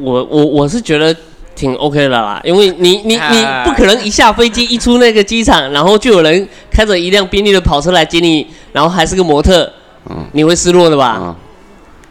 [0.00, 1.14] 我我我是觉得。
[1.56, 9.72] 挺 OK 的啦，因为你你你不可能一下飞机一出那个机场，然后就有人开着一辆宾利的跑车来接你，然后还是个模特，
[10.10, 11.34] 嗯，你会失落的吧？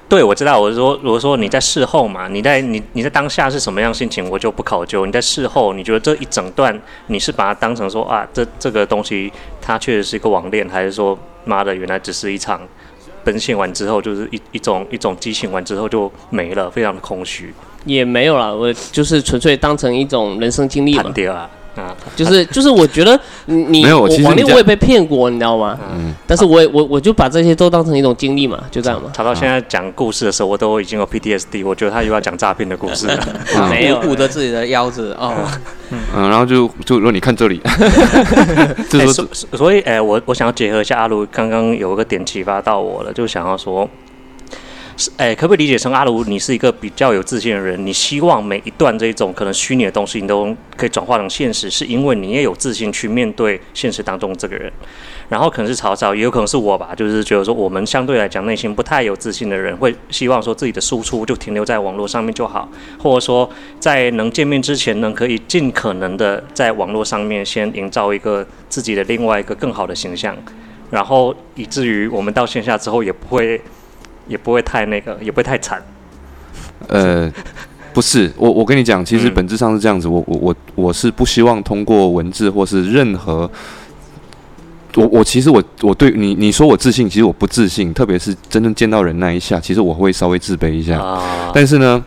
[0.08, 5.05] 对，我知道，我是说，如果说你在事后嘛，你在你你在当下是什么样心情，我就不考究。
[5.05, 9.31] 你在事后，你觉得这一整段你是把它当成说啊，这这个东西
[9.62, 12.62] 它确实是一个网恋，还是说妈的原来只是一场
[13.23, 17.51] 奔现完之后就是一一种一种激情完之后就没了，非常的空虚。
[17.86, 21.13] 也没有了，我就是纯粹当成一种人生经历嘛。
[21.32, 25.78] 啊，啊，就是就是，我觉得你没有，我网恋我也被骗过，你知道吗？
[25.93, 26.15] 嗯。
[26.26, 29.12] 但是我也我我就把这些都当成一种经历嘛，就这样嘛。
[29.13, 33.19] 他到现在讲故事的时候，我都已经有 PTSD，我觉得他又要讲诈骗的故事了。
[33.69, 35.34] 没有捂着自己的腰子哦。
[35.91, 37.62] 嗯，然后就就说你看这里。
[39.12, 43.88] 所所以，哎，我我想要结合一下阿卢刚刚有一个点启发到我了，就想要说。
[44.97, 47.86] 是，哎，可不可以理解成阿卢，你是一个比较有自信的人？
[47.86, 54.71] 你希望每一段这种可能虚拟的东西，你都可以转化成现实，是因为你也有自信去面对现实当中这个人。
[55.27, 63.49] 然后可能是曹操，也有可能是我吧，就是觉得说我们相对来讲内心不太有自信的人，会希望说自己的输出就停留在网络上面就好，或者说
[63.81, 70.34] 在能见面之前呢，可以尽可能的在网络上面先营造一个自己的另外一个更好的形象，
[70.89, 73.60] 然后以至于我们到线下之后也不会。
[74.27, 75.81] 也不会太那个，也不会太惨。
[76.88, 77.31] 呃，
[77.93, 80.07] 不是，我我跟你讲，其实本质上是这样子。
[80.07, 83.49] 我我我我是不希望通过文字或是任何，
[84.95, 91.01] 我我其实我我对你你说我自信，其实我不自信，特别是真正见到人那一下，其实我会稍微自卑一下。
[91.53, 92.03] 但是呢。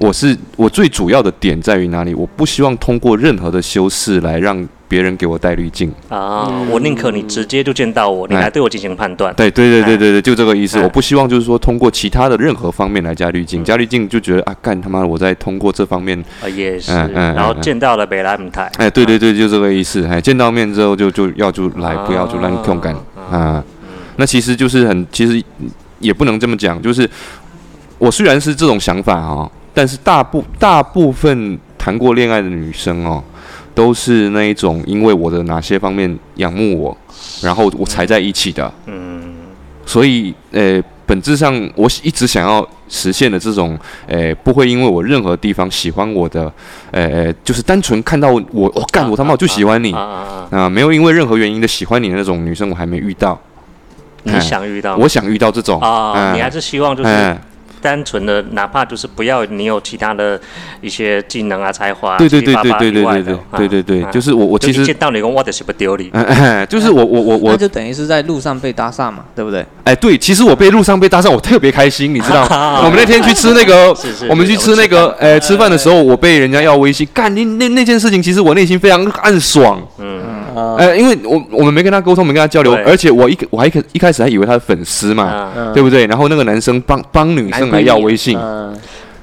[0.00, 2.14] 我是我最主要的点在于哪里？
[2.14, 4.56] 我不希望通过任何的修饰来让
[4.88, 6.48] 别人给我戴滤镜啊！
[6.70, 9.32] 我宁可你直接就见到我，你来对我进行判断。
[9.34, 10.80] 对对对对对对，就这个意思。
[10.80, 18.70] 我不希望就是说通过其他的任何方面来加滤镜，加滤镜就觉得啊，干他妈我在通过这方面啊也是，然后见到了北来姆台。
[18.78, 20.04] 哎，对对对，就这个意思。
[20.06, 22.96] 哎，见到面之后就就要就来，不要就让你痛感
[23.30, 23.62] 啊。
[24.16, 25.42] 那其实就是很，其实
[26.00, 27.08] 也不能这么讲，就是
[27.98, 29.50] 我虽然是这种想法啊。
[29.74, 33.22] 但是大部大部分谈过恋爱的女生哦，
[33.78, 36.98] 都是那一种因为我的哪些方面仰慕我，
[37.40, 38.68] 然后我才在一起的。
[38.86, 39.36] 嗯，
[39.86, 46.52] 所以呃，本质上我一直想要实现的这种，呃，不会因为我任何地方喜欢我的，
[46.90, 53.40] 呃，就是单纯看到我，我干我他妈我就喜欢你啊，没有因为任何原因的喜欢你的那种女生，我还没遇到。
[54.24, 54.96] 你想遇到？
[54.96, 57.38] 我想遇到这种啊，你还是希望就是。
[57.80, 60.38] 单纯的，哪怕就是不要你有其他的
[60.80, 66.10] 一些技能啊、才华，对对对对对对对对对对对，就是我我其实见到你，我的是不丢你，
[66.68, 69.64] 就是我我我我，那就等于是在路上被搭讪嘛，对不对？
[69.84, 72.42] 哎，对，其实我被路上被搭讪，我特别开心，你知道？
[72.84, 73.94] 我们那天去吃那个，
[74.28, 80.20] 我们去吃那个，哎，吃饭的时候，我被人家要微信，干那那那件事情，其实我内心非常暗爽，嗯。
[80.78, 86.06] 呃，因为我我们没跟他沟通，没跟他交流，而且我一我还一一开始还以为他是粉丝嘛，对不对？
[86.06, 88.38] 然后那个男生帮帮女生来要微信，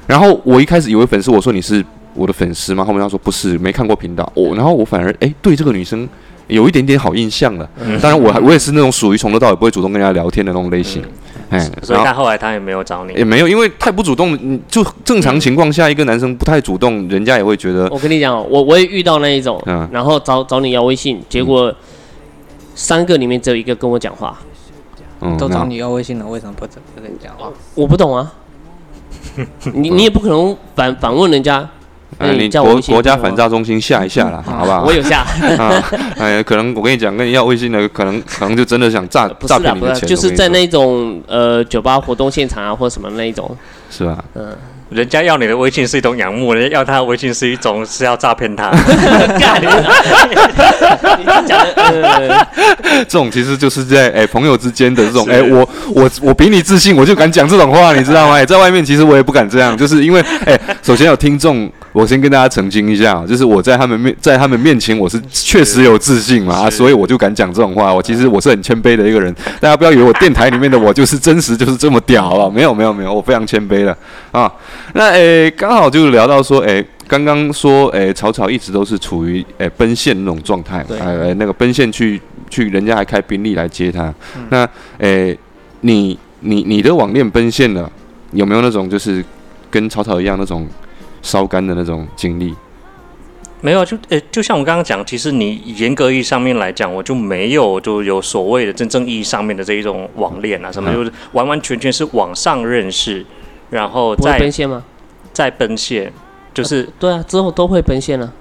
[0.08, 2.84] 然后我一开始以为粉丝，我说你是我的粉丝吗？
[2.86, 4.32] 后面他说不是，没看过频道。
[4.36, 6.08] 我然后我反而哎对这个女生
[6.48, 7.68] 有一点点好印象了。
[8.02, 11.02] 当然我还我也是那种属于从头到尾不会主动跟人家聊天的那种类型。
[11.50, 14.60] 哎，所以他后来他也没有找你，也没有，因为太不主动。
[14.68, 17.88] 就正常情况下，一个男生不太主动，人家也会觉得。
[17.90, 21.74] 我跟你讲，我我也遇到那一种，然后找找你要微信，结果
[22.74, 24.38] 三个里面只有一个跟我讲话。
[25.22, 27.50] 嗯，都找你要微信了，为什么不不跟你讲话？
[27.76, 28.34] 我不懂啊。
[29.74, 31.70] 你你也不可能反反问人家。
[32.18, 34.84] 哎，你国国家反诈中心下一下了，好不好？
[34.86, 35.26] 我有下。
[35.58, 35.84] 啊，
[36.18, 40.08] 哎，可能我跟你讲，跟你要微信的，可能可能就真的想诈诈骗你的钱。
[40.08, 43.56] 就是在那种呃酒吧活动现场啊，或者什么那一种。
[43.90, 44.24] 是吧？
[44.36, 44.56] 嗯。
[44.90, 48.70] 人家要你的微信是一种仰慕，人家要他的微信是一种是要诈骗他。
[53.08, 58.36] 这种其实就是在哎朋友之间的这种哎我我我比你自信，我就敢讲这种话，你知道吗？
[58.38, 67.94] 哎，在外面其实我也不敢这样，就是因为哎，首先有听众，我先跟大家澄清一下，就是我在他们面在他们面前我是确实有自信嘛，啊所以我就敢讲这种话。
[67.94, 73.98] 我其实我是很谦卑的一个人，大家不要以为我电台里面的我 就是真实就是这么屌啊，没有没有没有，我非常谦卑的
[74.32, 74.52] 啊。
[74.94, 84.14] 那诶，刚好就聊到说，诶，刚刚说，诶，草草一直都是处于诶奔现那种状态，诶，那个奔现去去，人家还开宾利来接他。
[84.50, 85.38] 那诶，
[85.80, 87.90] 你你你的网恋奔现了，
[88.34, 89.24] 有没有那种就是
[89.72, 90.68] 跟草草一样那种
[91.26, 92.56] 烧干的那种经历？
[93.62, 103.26] 没有，就呃，就像我刚刚讲，其实你严格意义上面来讲，我就没有就有所谓的真正意义上面的这一种网恋啊，什么就是完完全全是网上认识。
[103.72, 104.84] 然后再奔现吗？
[105.34, 106.14] 再奔现，
[106.54, 108.32] 就是对啊，之后都会奔现了。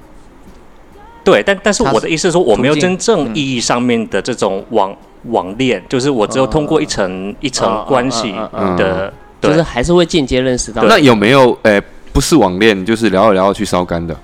[1.24, 4.94] 对，但但是我的意思是说，我没有真正意义上面的这种网
[5.30, 8.32] 网恋，就是我只有通过一层一层关系
[8.76, 10.84] 的，就是还是会间接认识到。
[10.84, 11.82] 那有没有诶，
[12.14, 14.16] 不是网恋，就是聊着聊着去烧干的？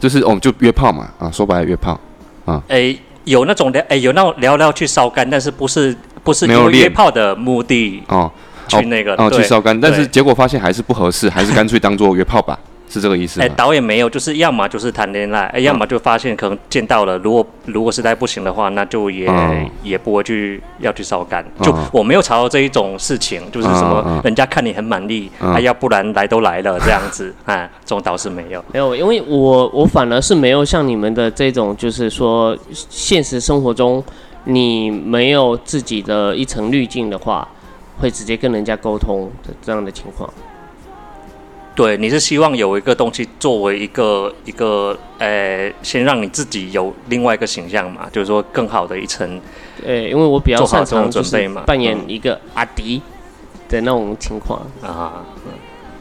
[0.00, 1.98] 就是我们就约炮嘛，啊，说白了约炮
[2.44, 2.60] 啊。
[2.66, 8.30] 诶，有那种聊，诶，有那种聊聊去烧干，但是不是不是没有约炮的目的哦。
[8.66, 19.30] 去那个哦，去烧干，但是结果发现还是不合适，还是干脆当做约炮吧，是这个意思哎，导演没有，就是要么就是谈恋爱，哎，要么就发现可能见到了，如果如果实在不行的话，那就也
[19.82, 21.44] 也不会去要去烧干。
[21.62, 28.64] 就我没有查到这一种事情，就是什么人家看你很满意，哎，要不然来都来了这样子， 哎，这种倒是没有。
[28.72, 34.02] 没有，因为我我反而是没有像你们的这种，就是说现实生活中
[34.44, 37.46] 你没有自己的一层滤镜的话。
[38.00, 40.32] 会直接跟人家沟通的这样的情况，
[41.78, 49.40] 对，你是希望有一个东西作为一个一个，呃，先让你自己有另外一个形象嘛，就是说更好的一层。
[49.80, 53.00] 对，因为我比较擅长准备嘛，扮演一个阿迪
[53.68, 55.22] 的那种情况啊。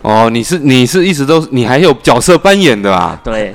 [0.02, 3.22] 哦，你是你是一直都你还有角色扮演的啊？
[3.24, 3.54] 对。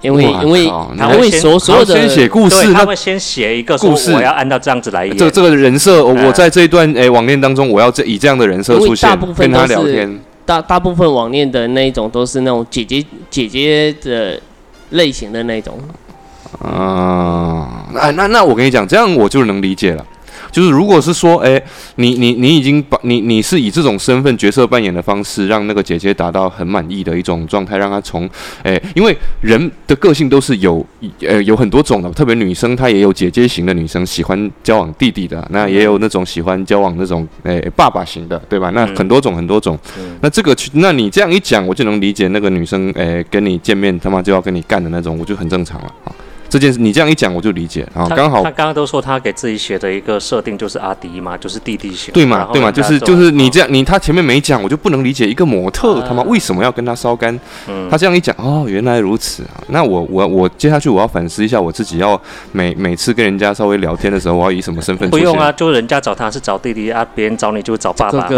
[0.00, 0.66] 因为因为
[0.98, 5.16] 他会所所有的先写故事，他会先写一个故事，我要按照这样子来演。
[5.16, 10.20] 这这个人设，我在这一段诶网恋当中，我要这以这样的人设出现，跟他聊天。
[10.44, 14.40] 大大部分网恋的那一种都是那种姐姐姐姐的
[14.90, 15.78] 类型的那种。
[16.60, 20.06] 啊，那那那我跟你讲，这样我就能理解了。
[20.54, 21.60] 就是如果是说，哎，
[21.96, 28.30] 你你你已经把你你是以这种身份角色扮演的方式，让那个姐姐达到很满意的一种状态，让她从，
[28.62, 30.86] 哎，因为人的个性都是有，
[31.26, 38.70] 呃，有很多种的，特别女生她也有姐姐型的女生喜欢交往弟弟的，那也有那种喜欢交往那种，哎，爸爸型的，对吧？
[38.72, 39.76] 那很多种很多种，
[40.20, 46.14] 那这个，那你这样一讲，我就能理解那个女生，哎，跟你见面他妈就要跟你干的那种，我就很正常了啊。
[46.54, 47.84] 这件事你这样一讲我就理解。
[47.92, 57.36] 啊，刚好他刚刚都说他给自己写的一个设定就是阿迪嘛，就是弟弟型，对嘛对嘛，就是就是你这样你他前面没讲我就不能理解一个模特他妈为什么要跟他烧干，
[57.90, 59.42] 他这样一讲哦原来如此。
[59.42, 62.20] 啊，那我我我接下去我要反思一下我自己要
[62.52, 65.10] 每每次跟人家稍微聊天的时候我要以什么身份？
[65.10, 68.28] 不用啊，就人家找他是找弟弟啊，别人找你就找爸爸。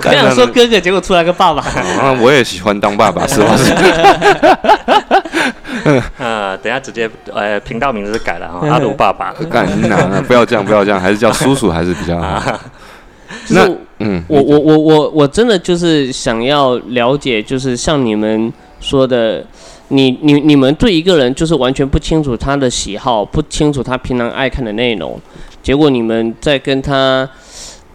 [0.00, 1.60] 刚 想说哥哥，结果出来个爸爸。
[1.62, 3.40] 啊，我也喜欢当爸爸，是
[5.24, 6.10] 吧？
[6.18, 9.32] 呃，等下直接呃，频道名字改了哈，阿鲁爸爸。
[9.50, 10.22] 干哪？
[10.22, 12.60] 不要这样，不要这样，还是叫叔叔还是比较好。
[13.50, 19.44] 那嗯，我我我我我真的就是想要了解，就是像你们说的，
[19.88, 25.20] 你你你们对一个人就是完全不清楚他的喜好，不清楚他平常爱看的内容，
[25.62, 27.28] 结果你们在跟他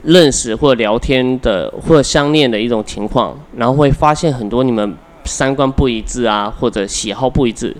[0.03, 4.95] 认识或聊天的或相恋的一种情况，然后会发现很多你们。
[5.25, 7.75] 三观不一致啊，或者喜好不一致，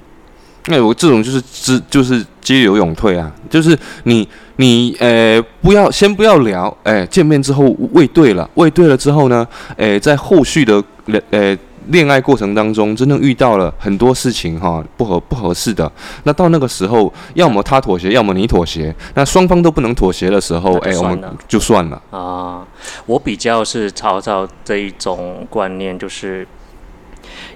[0.68, 9.48] 那我这种就是知就是激流勇退啊，就是你你呃不要先不要聊，哎见面之后喂对了，喂对了之后呢，
[9.78, 10.84] 哎在后续的
[11.32, 15.92] 呃恋爱过程当中，真正遇到了很多事情哈不合不合适的，
[16.24, 22.00] 那到那个时候，要么他妥协，要么你妥协，那双方都不能妥协的时候，哎我们就算了。
[22.12, 22.68] 啊。
[23.08, 26.48] 我比较是曹操这一种观念，就是。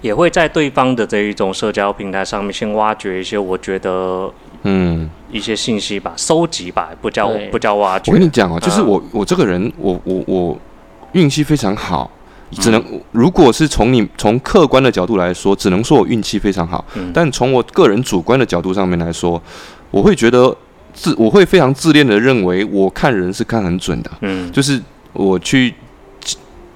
[0.01, 4.31] 也会在对方的这一种社交平台上面先挖掘一些，我觉得，
[4.63, 8.11] 嗯，一些信息吧，收集吧，不叫不叫挖掘。
[8.11, 10.57] 我跟你讲哦，就是我我这个人，我我我
[11.13, 12.09] 运气非常好，
[12.51, 16.83] 只能如果是从你从客观的角度来说，只能说我运气非常好。
[17.13, 19.41] 但从我个人主观的角度上面来说，
[19.91, 20.55] 我会觉得
[20.93, 24.11] 自我会非常自恋的认为，我看人是看很准的。
[24.21, 24.81] 嗯，就是。
[25.15, 25.71] 我去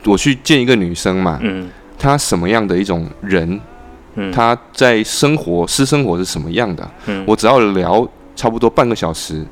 [0.05, 1.67] 我去见一个女生嘛，嗯，
[1.97, 3.59] 她什么样的一种人，
[4.15, 9.45] 嗯，她在生活私生活是什么样的，嗯，我只要聊差不多半个小时，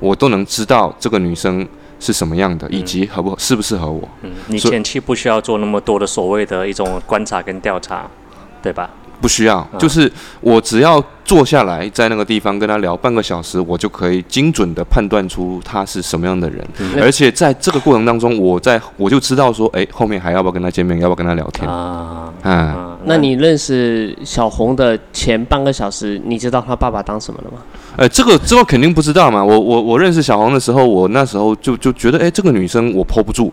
[0.00, 1.66] 我都能知道这个女生
[2.00, 4.08] 是什么样的，以及合不适不适合我。
[4.22, 8.08] 嗯，你前期不需要做那么多的所谓的一种观察跟调查，
[8.62, 8.90] 对吧？
[9.20, 10.10] 不需要，就是
[10.40, 16.66] 我只要坐下来在那个地方跟他聊半个小时，我就可以精准的判断出他是什么样的人，
[17.02, 22.32] 而且在这个过程当中，我在我就知道说，哎，后面还要不要跟他见面，要不要跟他聊天啊？
[22.44, 27.58] 嗯，那你认识小红的前半个小时，你知道他爸爸当什么了吗？
[27.98, 29.44] 哎，这个这个肯定不知道嘛。
[29.44, 33.52] 我我我认识小红的时候，我那时候就就觉得，哎，这个女生我 hold 不住。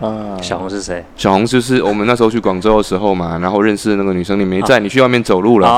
[0.00, 1.04] 啊，小红是谁？
[1.16, 5.68] 小红就是我们那时候去广州的时候嘛，然后认识的那个女生，你没在，你去外面走路了，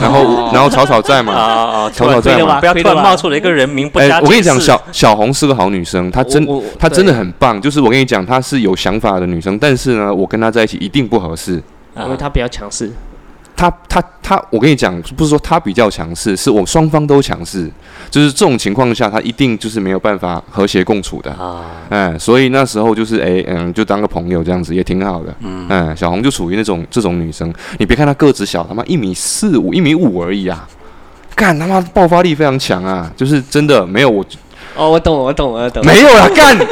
[0.00, 6.46] 然后然后草草在嘛，草草在嘛，不要突然冒出了一个人名不加我跟你讲，小小红是个好女生，她真
[6.78, 11.62] 她真的很棒，就是我跟你讲，她是有想法的女生，但是呢，我跟她在一起一定不合适，
[11.96, 12.92] 因为她比较强势。
[13.56, 17.70] 他他他，我跟你讲，不是说他比较强势，是我双方都强势，
[18.10, 21.64] 就是这种情况下，他一定就是没有办法和谐共处的啊。
[21.88, 25.34] 哎，所以那时候就是哎嗯，就当个朋友这样子也挺好的。
[25.40, 30.66] 嗯，哎，小红就属于那种这种女生，你别看她个子小，他妈一米四五、一米五而已啊，
[31.34, 34.24] 干他妈爆发力非常强啊，就是真的没有我。
[34.76, 35.84] 哦，我懂，我懂，我懂。
[35.86, 36.56] 没有了，干。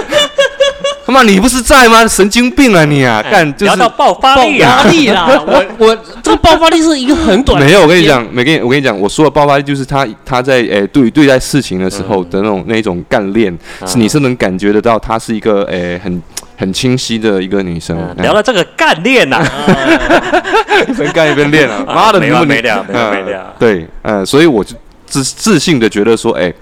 [1.04, 2.06] 他妈，你不是在吗？
[2.06, 3.22] 神经病啊你啊！
[3.30, 4.84] 干，聊到爆发力啊！
[4.90, 5.26] 力啦！
[5.46, 7.60] 我我这个爆发力是一个很短。
[7.60, 16.22] 没有，我跟你讲，没跟，我跟你讲，我说的爆发力就是他他在诶对对待事情的时候的那种那种干练，是你是能感觉得到，她是一个诶很
[16.56, 17.98] 很清晰的一个女生。
[18.18, 19.44] 聊到这个干练呐，
[20.88, 21.84] 一边干一边练啊！
[21.86, 23.52] 妈的，没完没了，没完没了。
[23.58, 24.76] 对，嗯，所以我就
[25.06, 26.52] 自自信的觉得说，哎。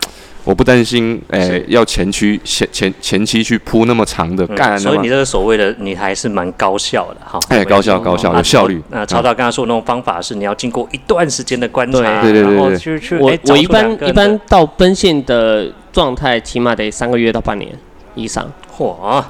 [0.45, 8.83] 我不担心，诶，要前期前前前期去铺那么长的干，所以你这个所谓的你还是蛮高效的哈，哎，高效高效有效率。
[8.91, 13.19] 那曹操刚刚说那种方法是你要经过一段时间的观察，对对对对，去去。
[13.19, 17.71] 我我一般一般到奔现的状态，起码得三个月到半年
[18.15, 18.51] 以上。
[18.75, 19.23] 嚯，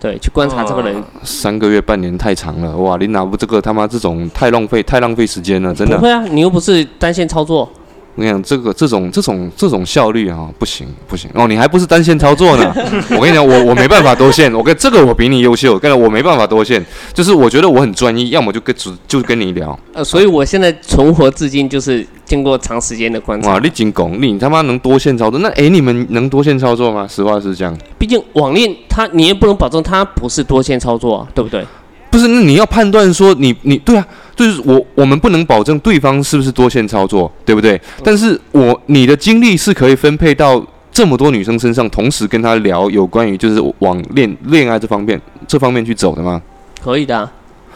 [0.00, 5.96] 对，去观察这个人，三个月半年太长了，哇，你拿不这个他妈这种太浪费太浪费时间了，真的。
[5.96, 7.70] 不会啊，你又不是单线操作。
[8.16, 11.46] 我跟你讲，这个这种这种这种效率啊，不行不行哦！
[11.46, 12.74] 你还不是单线操作呢？
[13.14, 19.78] 我跟你讲，我我没办法多线，我跟这个我比你优秀，跟我没办法多线，就是我觉得我很专一，要么就跟只就跟你聊。
[19.92, 23.50] 呃，所以我现在存活至今，就是经过长时间的观察。
[23.50, 25.38] 哇，你进攻，你他妈能多线操作？
[25.40, 27.06] 那哎，你们能多线操作吗？
[27.06, 27.76] 实话是这样。
[27.98, 31.62] 毕竟网恋，它你也不能保证它不是多线操作啊，对不对？
[32.08, 34.06] 不是，那你要判断说你你对啊，
[34.36, 37.80] 就是我我们不能保证对方是不是多线操作，对不对？
[38.04, 46.40] 但是我你的精力是可以分配到这么多女生身上，同时跟她聊有关于就是往恋恋爱这方面这方面去走的吗？
[46.80, 47.28] 可以的。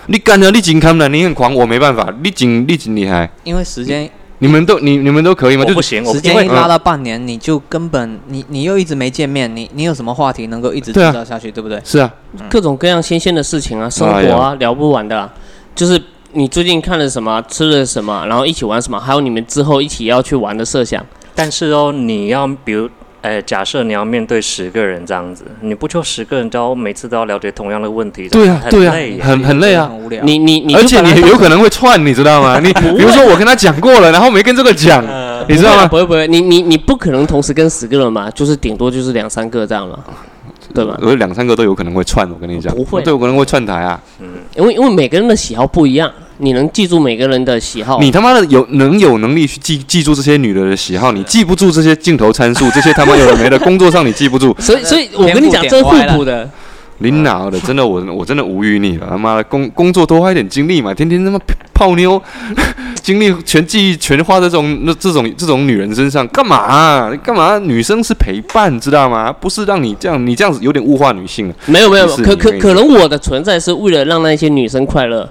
[0.07, 3.29] 你干了，你紧看了，你很狂，我没办法，你紧你紧厉害。
[3.45, 4.09] 因为时间。
[4.43, 5.67] 你们都你你们都可以吗？
[5.67, 11.79] 就不行，时间一拉到半年，你就根本你你又一直没见面，你你有什么话题能够一直制造下去，对不对？
[11.85, 12.11] 是啊，
[12.49, 15.31] 各种各样新鲜的事情啊，生活啊，聊不完的。
[15.75, 16.03] 就是
[16.33, 21.05] 你最近看了什么，吃了什么，然后一起玩什么，还有你们之后一起要去玩的设想。
[21.35, 22.89] 但是哦，你要比如。
[23.23, 28.27] 哎，假设你要面对十个人这样子，你不就十个人，都每次都要了解同样的问题？
[28.31, 30.25] 对啊，对啊，很很累啊，很无聊。
[30.25, 32.59] 你你你，而且你有可能会串，你知道吗？
[32.65, 35.05] 你比如说我跟他讲过了，然后没跟这个讲，
[35.47, 35.87] 你知道吗？
[35.87, 40.01] 不会不会，你你你不可能同时跟十个人嘛，就是顶多就是两三个这样了，
[40.75, 40.99] 对吧？
[41.03, 44.01] 有两三个都有可能会串，我跟你讲，不会，都有可能会串台啊。
[44.21, 46.11] 嗯，因为因为每个人的喜好不一样。
[46.43, 48.01] 你能记住每个人的喜好？
[48.01, 51.13] 你他妈的有能有能力去记记住这些女的的喜好？
[51.13, 52.71] 你记不住这些镜头参数？
[52.71, 54.57] 这些他妈有的没的，工作上你记不住。
[54.59, 56.49] 所以，所以我跟你讲，这互补的。
[57.01, 57.59] 你哪的？
[57.61, 59.07] 真的，我 我真的无语你了。
[59.11, 61.39] 他妈的，工工作多花一点精力嘛，天天他妈
[61.75, 62.23] 泡妞，
[63.03, 67.11] 精力全记忆全花在这种那这种这种女人身上，干嘛？
[67.23, 67.59] 干嘛？
[67.59, 69.33] 女生是陪伴，知道吗？
[69.33, 71.55] 不是让你这样，你这样子有点物化女性了。
[71.67, 75.29] 没有没有，可可可能我的存在是为了让那些女生快乐。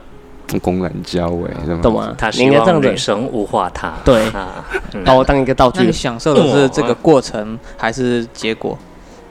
[0.63, 1.47] 公然交尾，
[1.79, 2.11] 懂吗？
[2.17, 4.65] 他希望女生物化他，对啊，
[5.05, 5.83] 把我当一个道具。
[5.83, 8.75] 你享受的是这个过程还是结果？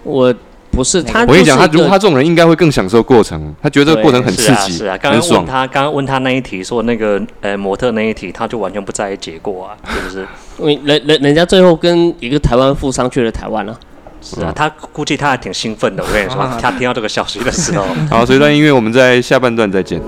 [0.05, 0.33] 我
[0.71, 1.21] 不是他。
[1.23, 3.55] 我跟你讲，他如果他这种人，应该会更享受过程。
[3.63, 4.97] 他觉得这个过程很刺激，是啊。
[4.99, 10.27] 刚刚问他，刚刚问他那一题，说那个呃模特那一题，他就完全不在意结果啊， 是不是？
[10.59, 13.79] 因为人人人家最后跟一个台湾富商去了台湾了。
[14.21, 16.03] 是啊，他估计他还挺兴奋的。
[16.03, 17.85] 我跟你说， 他听到这个消息的时候。
[18.11, 20.01] 好，这段音乐我们在下半段再见。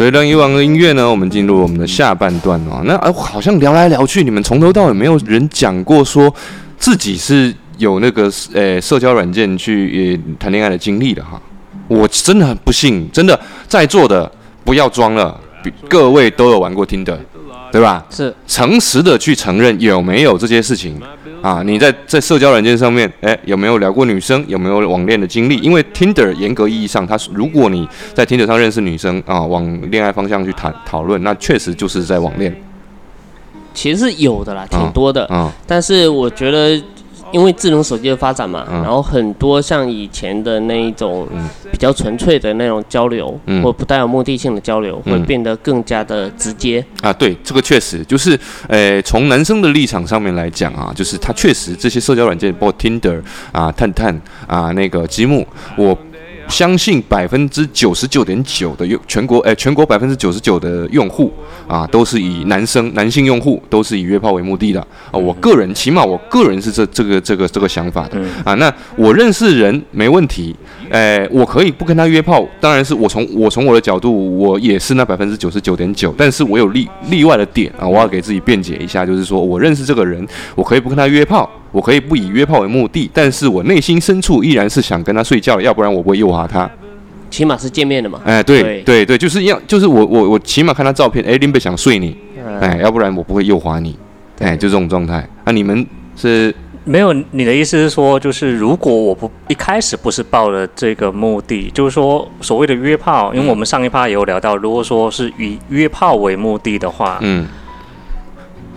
[0.00, 2.80] 随着以往的音乐呢，我们进入我们的下半段哦。
[2.86, 6.34] 那啊，好像聊来聊去，你们从头到尾没有人讲过说
[6.78, 11.38] 自己是有那个呃社交软件去谈恋爱的经历的哈。
[11.86, 13.38] 我真的很不信，真的
[13.68, 14.32] 在座的
[14.64, 15.38] 不要装了，
[15.86, 17.18] 各位都有玩过 Tinder，
[17.70, 18.02] 对吧？
[18.08, 20.98] 是诚实的去承认有没有这些事情。
[21.42, 24.44] 啊，你在在社交软件上面，哎，有没有聊过女生？
[24.46, 25.56] 有没有网恋的经历？
[25.58, 32.54] 因为 Tinder 严格意义上，它如果你在 Tinder 上认识女生啊，往恋爱方向去谈讨论，那确实就是在网恋。
[33.72, 35.26] 其实是有的啦，挺多的。
[35.30, 36.82] 嗯，但是我觉得。
[37.32, 41.28] 因为智能手机的发展嘛，然后很多像以前的那一种
[41.70, 47.12] 比较纯粹的那种交流，或不带有目的性的交流，会变得更加的直接啊。
[47.12, 53.20] 对，这个确实就是，呃，从男生的立场上面来讲啊，就是他确实这些社交软件，包括 Tinder
[53.52, 55.96] 啊、探探啊、那个积木，我。
[56.50, 61.32] 相信百分之九十九点九的用全国哎，全国百分之九十九的用户
[61.66, 64.80] 啊，都是以男生男性用户都是以约炮为目的的
[65.10, 65.12] 啊。
[65.12, 68.54] 我个人起码我个人是这这个这个这个想法的啊。
[68.54, 70.54] 那我认识人没问题，
[70.90, 72.46] 哎，我可以不跟他约炮。
[72.60, 76.14] 当然是我从我从我的角度，我也是那百分之九十九点九。
[76.18, 81.48] 但是我有例例外的点啊，我要给自己辩解一下，就是说我认识这个人，我可以不跟他约炮。
[81.72, 86.68] 我可以不以约炮为目的，但是我内心深处依然是想跟他睡觉的，要不然我不会诱惑他。
[87.30, 88.20] 起码是见面的嘛。
[88.24, 92.16] 哎，对对对，就是要就是我我我起码看他照片，哎，林北想睡你，
[92.60, 93.96] 哎，要不然我不会诱惑你，
[94.40, 95.24] 哎，就这种状态。
[95.44, 95.86] 啊，你们
[96.16, 96.52] 是
[96.90, 107.46] 没有你的意思是说，就是如果我不一开始不是抱了这个目的，就是说所谓的约炮，因为我们上一趴也有聊到，如果说是以约炮为目的的话，嗯。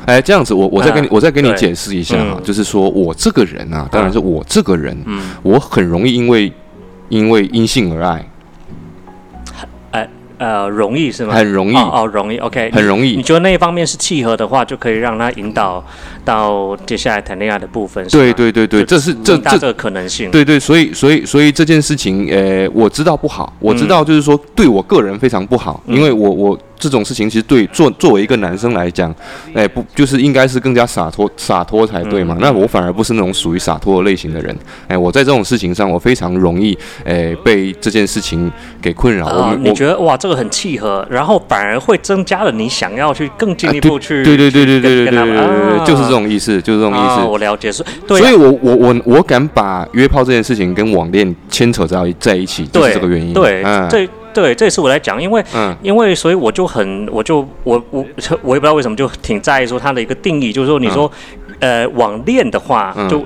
[0.06, 6.54] 哎，这样子，我我再跟你我再跟你解释一下啊，就是说我这个人啊，当然是我这个人，嗯我很容易因为
[7.10, 8.24] 因为因性而爱。
[10.44, 11.34] 呃，容易是吗？
[11.34, 13.16] 很容易哦，容易，OK，很容易。
[13.16, 15.82] 你觉得那一方面是契合的话，就可以让他引导
[16.26, 18.06] 到接下来谈恋爱的部分。
[18.10, 20.30] 对对对对，这是这这个可能性。
[20.32, 26.60] 对对，所以所以所以这件事情，呃，我知道不好，我知道就是说对我个人非常不好，因为我我。
[26.78, 29.14] 这种事情其实对作作为一个男生来讲，
[29.54, 32.38] 哎，不就是应该是更加洒脱洒脱才对嘛？
[32.40, 34.56] 那我反而不是那种属于洒脱的类型的人，
[34.88, 38.52] 哎，我在这种事情上我非常容易哎被这件事情
[38.82, 39.28] 给困扰。
[39.28, 47.22] 啊，你觉得哇，这个很契合，然后反而会增加了你想要去更进一步去对对对对对对对对，就是这种意思，就是这种意思。
[47.24, 53.34] 我了解是，所以我我我我敢把约炮这件事情跟网恋牵扯在在一起，就是这个原因。
[53.34, 54.10] 对，对。
[54.34, 55.44] 对，这也是我来讲，因为，
[55.82, 58.06] 因为，所以我就很，我就我我
[58.42, 61.12] 我也不知道为什么就挺在意说它的一个定义，就是说你说，
[61.60, 63.24] 呃，网恋的话，就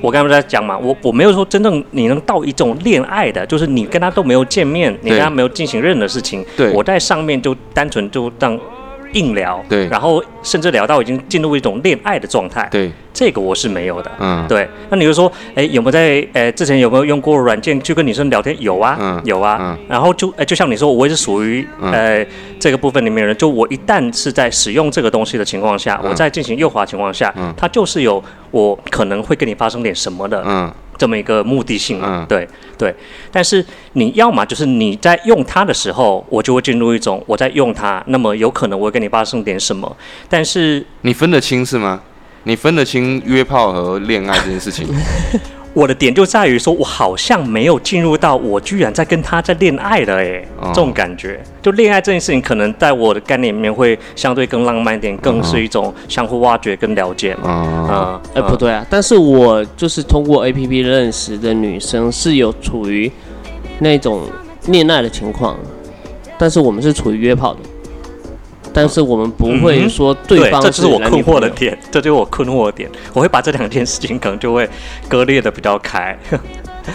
[0.00, 8.58] 我刚才在讲嘛，我我没有说真正你能到一种恋爱的，就是你跟他都没有见面，你跟他没有进行任何事情，我在上面就单纯就当。
[9.12, 14.66] 硬聊，对，然后甚至聊到已经进入一种恋爱的状态，对，这个我是没有的，嗯，对。
[14.88, 18.56] 那你就说，哎，有没有在，呃，之前有没有用过软件去跟女生聊天？
[18.62, 19.78] 有啊，嗯，有啊，嗯。
[19.86, 22.26] 然后就，哎，就像你说，我也是属于，呃，
[22.58, 23.36] 这个部分里面的人。
[23.36, 30.72] 就我一旦是在使用这个东西的情况下，我在进行诱惑情况下，它就是有我可能会跟你发生点什么的，嗯。
[30.96, 32.46] 这么一个目的性，嗯，对
[32.76, 32.94] 对，
[33.32, 33.64] 但是
[33.94, 39.96] 你要么就是你在用它的时候，我就会进入一种我在用它，那么有可能我会跟你发生点什么，
[40.28, 42.02] 但是你分得清是吗？
[42.44, 44.86] 你分得清约炮和恋爱这件事情？
[45.72, 51.40] 我的点就在于说，我好像没有进入到我居然在跟他在恋爱了，哎，这种感觉。
[51.62, 57.48] 就恋爱这件事情，可能在我的概念里面会相对更浪漫一点，更是一种相互挖掘跟了解嘛。
[57.48, 63.08] 啊，哎，不对啊，但是我就是通过 A P P 认识的女生是有处于
[63.78, 64.22] 那种
[64.66, 65.56] 恋爱的情况，
[66.36, 67.60] 但是我们是处于约炮的。
[68.72, 72.90] 但是我们不会说对方，这就是我困惑的点，这就是我困惑的点。
[73.12, 74.68] 我会把这两件事情可能就会
[75.08, 76.16] 割裂的比较开。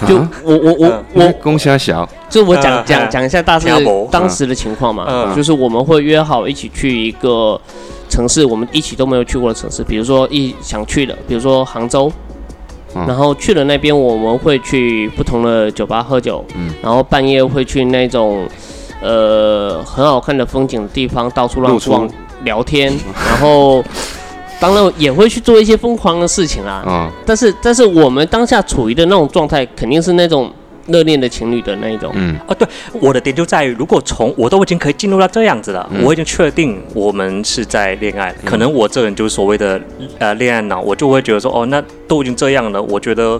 [0.07, 3.67] 就我我我我公虾小，就我讲讲讲一下大致
[4.11, 5.33] 当时的情况嘛。
[5.35, 7.59] 就是我们会约好一起去一个
[8.09, 12.11] 城市，我们一起都没有去过的城市，比如说一想去的，比如说杭州。
[12.93, 16.43] 然后去了那边，我们会去不同的酒吧喝酒，
[16.81, 18.47] 然后半夜会去那种。
[19.05, 22.09] 呃，很好看的风景的地方，到处乱逛
[22.43, 22.91] 聊天，
[23.29, 23.83] 然后
[24.59, 26.83] 当然也会去做一些疯狂的事情啦。
[26.87, 30.51] 嗯，但是但是我们当下处于的那种状态，肯定是那种
[30.87, 32.11] 热恋的情侣的那一种。
[32.15, 32.67] 嗯，啊，对，
[32.99, 39.79] 我的点就在于，如果从我都已经可以进入到这样子了，我已经确定我们是在恋爱，可能我这人就是所谓的
[40.17, 43.39] 呃恋爱脑，我就会觉得说，哦，那都已经这样了，我觉得。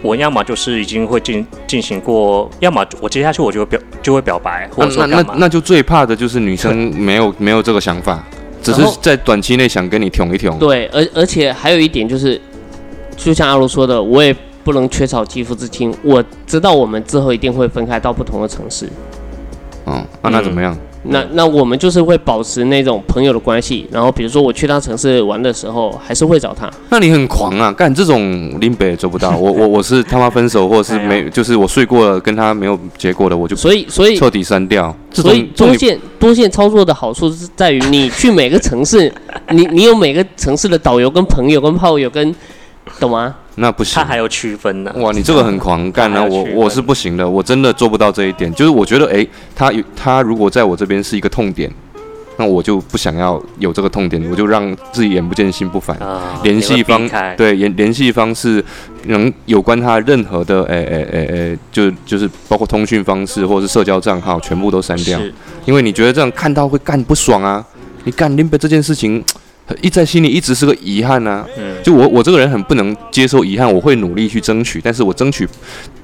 [0.00, 8.22] 我要么就是已经会进进行过，要么我接下去我就会表就会表白，或者说那那那就最怕的就是女生没有 没有这个想法，
[8.62, 10.58] 只是在短期内想跟你捅一捅。
[10.58, 12.40] 对，而而且还有一点就是，
[13.16, 14.34] 就像阿罗说的，我也
[14.64, 15.94] 不能缺少肌肤之亲。
[16.02, 18.88] 我知道我们之后一定会分开到不同的城市。
[19.86, 20.76] 嗯，那那怎么样？
[21.04, 26.70] 那那我们就是会保持那种朋友的关系，然后比如说我去他城市玩的时候，还是会找他。
[26.90, 29.36] 那你很狂啊，干这种林北做不到。
[29.36, 34.94] 我 我我是他妈分手，或者是没，就是我睡过了跟他没有结果的，我就所以所以彻底删掉。
[35.12, 39.12] 所以多线多线操作的好处是在于你去每个城市，
[39.50, 42.34] 你你有每个城市的导游跟朋友跟炮友跟，
[43.00, 43.34] 懂吗？
[43.56, 44.92] 那不行，他还要区分呢。
[44.96, 46.22] 哇，你这个很狂干啊！
[46.22, 48.52] 我我是不行的，我真的做不到这一点。
[48.54, 51.68] 就是我觉得，哎，他有他如果在我这边是一个痛点，
[52.36, 55.98] 那我就不想要有这个痛点，我就让自己眼不见心不烦。
[56.44, 58.64] 联系方对联联系方式
[59.06, 65.20] 能有关他任何的，哎哎哎哎，就就是包括通讯方式或者是社交账号，全部都删掉。
[65.64, 67.66] 因为你觉得这样看到会干不爽啊？
[68.04, 69.24] 你干林北这件事情。
[69.82, 71.44] 一在心里一直是个遗憾呐，
[71.82, 75.46] 就我我这个人很不能接受遗憾，我会努力去争取，但是我争取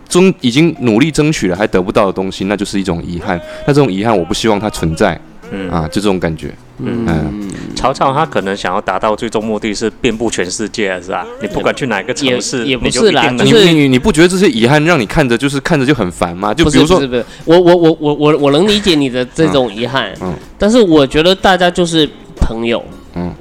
[0.09, 3.41] 争已经努力争取了还得不到的东西，那就是一种遗憾。
[3.67, 5.19] 那这种遗憾我不希望它存在，
[5.51, 6.55] 嗯啊，就这种感觉。
[6.79, 11.25] 嗯，曹操他可能想要达到最终目的是遍布全世界，是吧？
[11.41, 16.53] 你不管去哪个城市，也不是啦，你你你不觉得这些遗憾让你看着就是看着就很烦吗？
[16.53, 17.01] 就比如说，
[17.45, 22.85] 我我我我我我能理解你的这种遗憾，嗯，但是我觉得大家就是朋友，
[23.15, 23.33] 嗯。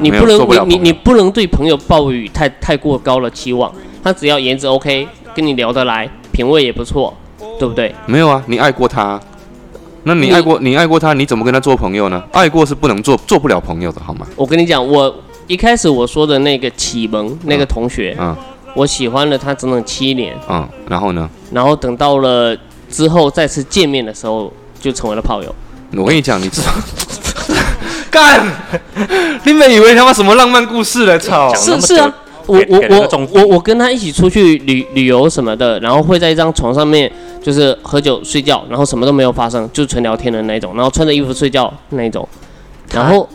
[0.00, 3.72] 你不能，你你你不能对朋友抱有太太过高的期望。
[4.02, 7.14] 他只要颜值 OK，跟你聊得来，品味也不错，
[7.58, 7.94] 对不对？
[8.06, 9.20] 没有啊，你爱过他，
[10.02, 12.20] 那你爱过你爱过他，你怎么跟他做朋友呢？
[12.32, 14.26] 爱过是不能做做不了朋友的，好吗？
[14.34, 15.14] 我跟你讲，我
[15.46, 18.36] 一开始我说的那个启蒙那个同学，嗯，
[18.74, 21.30] 我喜欢了他整整七年，嗯，然后呢？
[21.52, 22.56] 然后等到了
[22.90, 25.54] 之后再次见面的时候，就成为了炮友。
[25.96, 26.72] 我跟你讲，你知道。
[28.12, 28.46] 干！
[29.44, 31.18] 你们以为他妈什么浪漫故事了？
[31.18, 31.52] 操！
[31.54, 32.14] 是是啊，
[32.46, 37.10] 我我我我我跟他一起出去旅旅游什么的，然后会在一张床上面
[37.42, 42.28] 就是喝酒睡觉，然后什么都没有发生，就纯聊天的那种，然后穿着衣服睡觉那种，
[42.92, 43.26] 然后。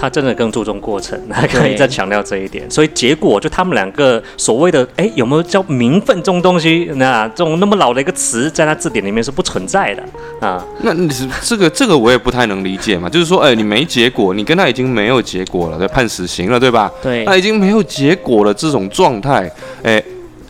[0.00, 6.90] 他真的更注重过程， 他可以再强调这一点，所以结果就他们两个所谓的哎，有没有叫名分这种东西？
[6.94, 10.02] 那这种那么老的一个词，在他字典里面是不存在的
[10.40, 10.64] 啊。
[10.82, 16.90] 那你是这个这个我也不太能理解嘛，就是说，哎，你没结果，你跟他已经没有结果了，对，判死刑了，对吧？
[17.02, 19.50] 对，他已经没有结果了，这种状态，
[19.82, 20.02] 哎，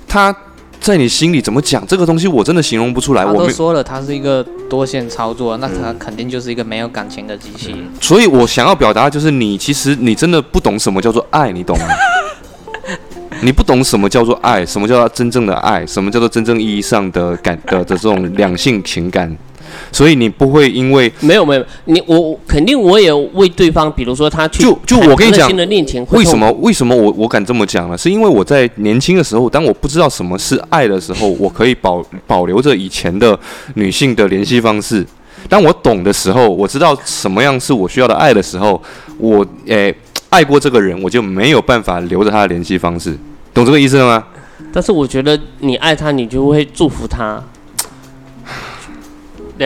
[0.07, 0.35] 他。
[0.81, 3.25] 在你心里怎么讲这个东西，我真的形容不出来。
[3.25, 7.75] 我都说了，它是一个多线操作，那它肯定就是一个没有感情的机器。
[8.01, 11.85] 所以我想要表达就是，你其实你真的不懂什么叫做爱，你懂吗？
[13.43, 19.37] 你不懂什么叫做爱，什么叫做真正的爱，什么叫做真正意义上的感的的这种两性情感。
[19.93, 25.51] 所以你不会因为没有没有你我肯定我也为对方，比如说他去就就我跟你讲，
[26.11, 27.97] 为什么为什么我我敢这么讲呢？
[27.97, 33.39] 是因为我在年轻的时候，当我不知道什么是爱的时候，我可以保保留着以前的
[33.75, 35.03] 女性的联系方式；
[35.49, 38.81] 当我懂的时候，我知道什么样是我需要的爱的时候，
[39.19, 39.95] 我诶
[40.29, 43.17] 爱过这个人，我就没有办法留着他的联系方式，
[43.53, 44.25] 懂这个意思了吗？
[44.73, 47.43] 但是我觉得你爱他，你就会祝福他。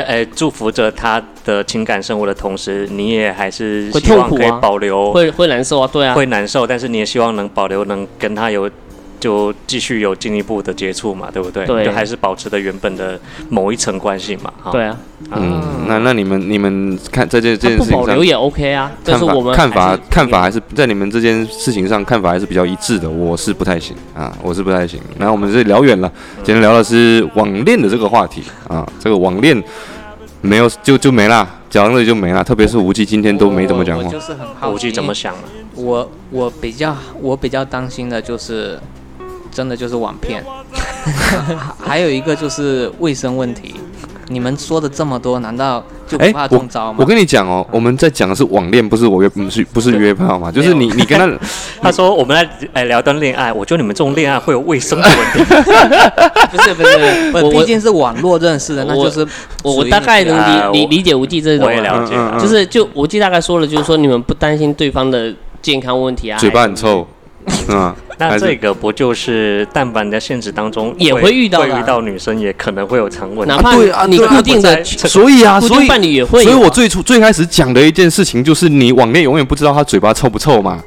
[0.03, 8.71] 哎，祝福着他的情感生活的同时，你也还是希望可以保留，会会难受啊，对啊，会难受，但是你也希望能保留，能跟他有。
[9.25, 11.65] 就继续有进一步的接触嘛，对不对？
[11.65, 13.19] 对，就还是保持的原本的
[13.49, 14.53] 某一层关系嘛。
[14.71, 14.99] 对啊，
[15.31, 18.93] 嗯，那那你们你们看在这这件事情上，保留也 OK 啊。
[19.03, 23.09] 但是我们看法看法还是在你们这件事情上看法还是比较一致的。
[23.09, 25.01] 我是不太行啊，我是不太行。
[25.19, 26.13] 然后我们这聊远了，
[26.43, 29.57] 今天聊的是网恋的这个话题啊，这个网恋
[30.43, 32.45] 没有就就没了，讲到这里就没了。
[32.45, 34.11] 特别是无忌今天都没怎么讲话。
[34.11, 35.49] 就是很好无忌怎么想的？
[35.77, 38.79] 我我比较我比较担心的就是。
[39.55, 40.45] 真的就是网骗，
[41.81, 43.77] 还有一个就是卫生问题。
[44.29, 46.97] 你们说的这么多，难道就不怕中招吗？
[46.99, 50.51] 我跟你讲哦，我们在讲的是网恋，不是我约，不是不是约炮嘛？
[50.53, 51.31] 就是你你跟他，
[51.83, 55.55] 他说我们来哎聊段恋爱，我觉得你们这种恋爱会有卫生的问题。
[56.51, 59.21] 不是不是，我毕竟是网络认识的，那就是
[59.63, 65.31] 我我大概能理理理解无忌这种，我也了解，就是就无忌大概说了，就是说你们不担心对方的
[65.61, 67.07] 健康问题啊，嘴巴很臭。
[67.69, 73.75] 嗯， 那这个不就是，但凡在现实当中也会遇到，会遇到女生也可能会有长吻，哪怕
[74.07, 76.43] 你固定的，所以啊，所以伴侣也会。
[76.43, 80.83] 所以我最初最开始讲的一件事情就是，你网恋永远不知道他嘴巴臭不臭嘛，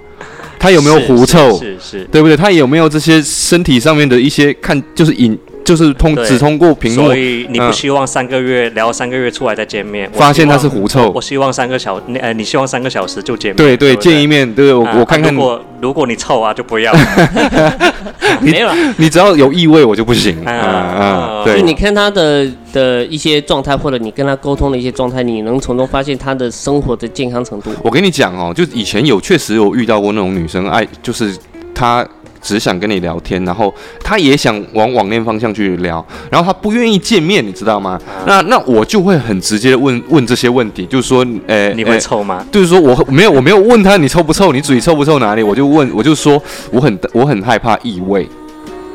[0.59, 2.35] 他有没有狐臭，是是，对不对？
[2.35, 5.37] 他有没有这些身体上面的一些看，就是隐
[5.67, 11.11] 就是通只通过屏幕，所以你不希望三个月聊三个月出来再见面，发现他是狐臭。
[11.13, 13.57] 我希望三个小，呃，你希望三个小时就见面。
[13.57, 15.33] 对对，见一面，对我我看看。
[15.33, 16.93] 如果如果你臭啊，就不要。
[18.39, 20.41] 没有，你只要有异味，我就不行。
[20.45, 21.61] 啊啊，对。
[21.61, 27.71] 你看他的的一些状态，或者你跟他沟通的一些状态，你能从中发现他的生活的健康程度。
[27.83, 31.35] 我跟你讲哦，就以前有确实有遇到过那种女生，爱就是
[31.75, 32.07] 她。
[32.41, 33.73] 只想跟你聊天，然后
[34.03, 37.99] 他也想往网恋方向去聊，然后他不愿意见面，你知道吗？
[38.25, 42.45] 那那我就会很直接的问问这些问题，就是说，诶，你会臭吗？
[42.51, 45.43] 就是说我没有我没有问他你臭不臭，你嘴臭不臭哪里？
[45.43, 48.27] 我就问我就说我很我很害怕异味。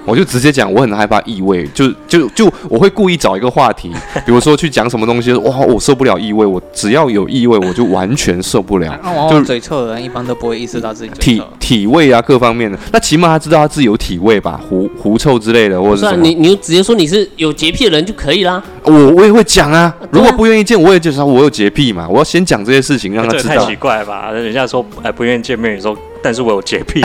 [0.04, 3.90] 我就直接讲，我很害怕异味，就就就我会故意找一个话题，
[4.26, 8.98] 比如说去讲什么东西，哇，我受不了异味，我只要有异味，我就完全受不了。
[9.30, 16.22] 就嘴臭的人一般都不会意识到自己体体味啊，各方面的，那起码他知道他自己有体味吧，狐狐臭之类的，或者什么。
[16.22, 18.62] 你你就直接说你是有洁癖的人就可以啦。
[18.82, 23.54] 我我也会讲啊，如果不愿意见，我也就说我有洁癖嘛，我要先讲这些事情让他知道。
[23.54, 24.30] 太奇怪吧？
[24.32, 25.96] 人家说哎不愿意见面，你说。
[26.22, 27.02] 但是我有洁癖，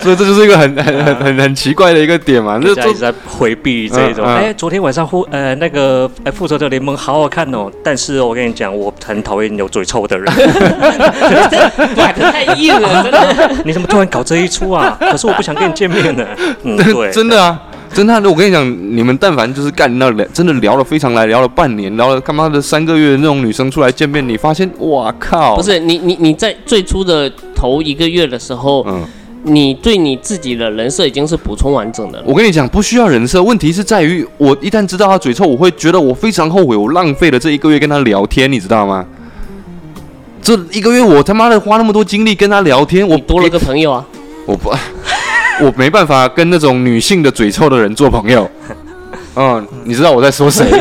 [0.00, 2.58] 所以这就是一个很很很很很奇怪的一个点嘛。
[2.60, 4.24] 就一直在回避这种。
[4.24, 7.70] 哎，昨天晚上复呃那个哎复仇者联盟好好看哦。
[7.84, 10.26] 但是我跟你讲，我很讨厌有嘴臭的人。
[11.96, 13.54] 哇，太硬了，真的。
[13.64, 14.96] 你怎么突然搞这一出啊？
[14.98, 16.26] 可是我不想跟你见面呢。
[16.62, 17.60] 嗯，对，真的啊。
[17.94, 25.56] 真的，我跟你讲，你们但凡就是干那聊，真的聊了非常来，聊了半年，聊了他妈的三个月，那种女生出来见面，你发现，哇靠！
[25.56, 29.04] 不是你你你在最初的头一个月的时候，嗯，
[29.42, 32.24] 你对你自己的人设已经是补充完整的了。
[32.26, 39.04] 我跟你讲，不需要人设，问题是在于我一旦知道他嘴臭，我会觉得我非常后悔，我浪费了这一个月跟他聊天，你知道吗？
[40.40, 44.06] 这一个月我他妈的花那么多精力跟他聊天，我多了个朋友啊！
[44.46, 44.70] 我不。
[45.62, 48.48] 我没办法跟那种女性的嘴臭的人做朋友，
[49.36, 50.66] 嗯，你知道我在说谁？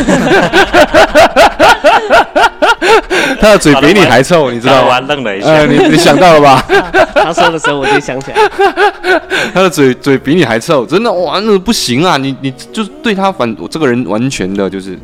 [3.40, 5.00] 他的嘴比你还臭，你知道吗？
[5.02, 6.62] 愣了一下，你你想到了吧？
[7.16, 8.38] 他说的时候我就想起来，
[9.54, 12.18] 他的嘴嘴比你还臭，真的哇，那不行啊！
[12.18, 14.98] 你你就是对他反，我这个人完全的就是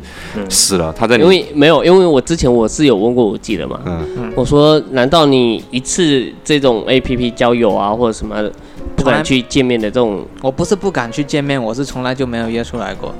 [0.50, 0.92] 死了。
[0.98, 8.36] 他在因为没有，因为我之前我是有问过我记得嘛，嗯，我说难道你一次这种 A P P 交友啊或者什么？
[8.42, 13.14] 不敢去见面的这种，我不是不敢去见面，我是从来就没有约出来过。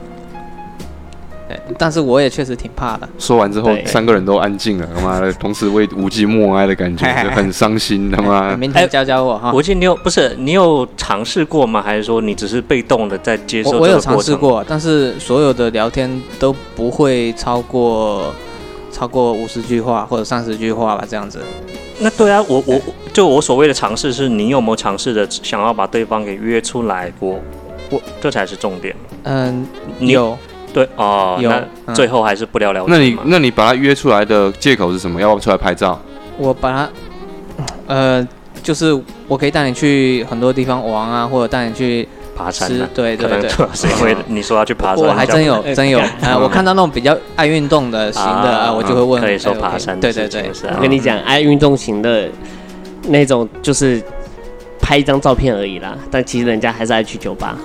[1.49, 3.09] 对，但是我也确实挺怕的。
[3.21, 8.57] 说完之后，三个人都安静了，他妈的， 同时为无忌默哀的感觉，就很伤心，他妈。
[8.57, 9.53] 明天教教我哈。
[9.53, 11.81] 无忌，你有不是你有尝试过吗？
[11.81, 13.79] 还是说你只是被动的在接受？
[13.79, 16.11] 我有尝试过，但是所有的聊天
[16.41, 18.35] 都不会超过
[18.97, 21.39] 超过五十句话或者三十句话吧，这样子。
[21.99, 22.81] 那对啊，我我
[23.13, 27.39] 就我所谓的尝试是，你有没有尝试的想要把对方给约出来过？
[27.91, 28.97] 我这才是重点。
[29.25, 29.67] 嗯，
[30.01, 30.39] 有。
[30.73, 31.39] 对哦，
[31.87, 32.91] 那最后还是不了了之。
[32.91, 35.21] 那你那你把他约出来的借口是什么？
[35.21, 36.01] 要不要出来拍照？
[36.39, 36.91] 我把他，
[37.87, 38.27] 呃，
[38.63, 42.09] 就是我可以带你去很多地方玩啊，或者带你去。
[42.37, 46.37] 爬山，对对对，是因为你说要去爬山，我还真有真有啊！
[46.39, 52.29] 我看到那种比较爱运动的型的啊，我就会问，可以说爬山，对对对，我跟你讲，爱运动型的
[53.09, 54.03] 那种就是
[54.81, 57.57] 拍一张照片而已啦，但其实人家还是爱去酒吧。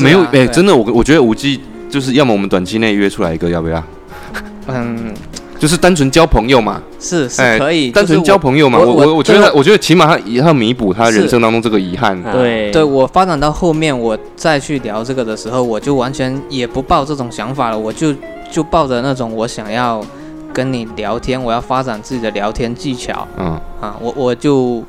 [0.00, 3.82] 没有哎，真的，我我觉得五 G 就是要么我们短期内约出来一个，要不要？
[4.68, 5.14] 嗯。
[5.60, 8.78] 就是单纯交朋友嘛，是是可以单纯交朋友嘛。
[8.78, 12.20] 我我我觉得，我觉得起码他要弥补他人生当中这个遗憾。
[12.32, 18.14] 对，对我发展到后面，我再去聊这个的时候，我就完全也不抱这种想法了，我就
[18.50, 20.02] 就抱着那种我想要
[20.54, 23.28] 跟你聊天，我要发展自己的聊天技巧。
[23.38, 24.82] 嗯啊，我我就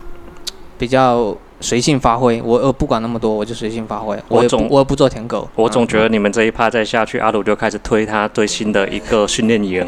[0.77, 1.35] 比较。
[1.61, 4.17] 随性发挥，我我不管那么多，我就随性发挥。
[4.27, 5.47] 我总我不做舔狗。
[5.55, 9.85] 我总觉得你们这一趴再下去，阿鲁就开始推他最新的一个训练营。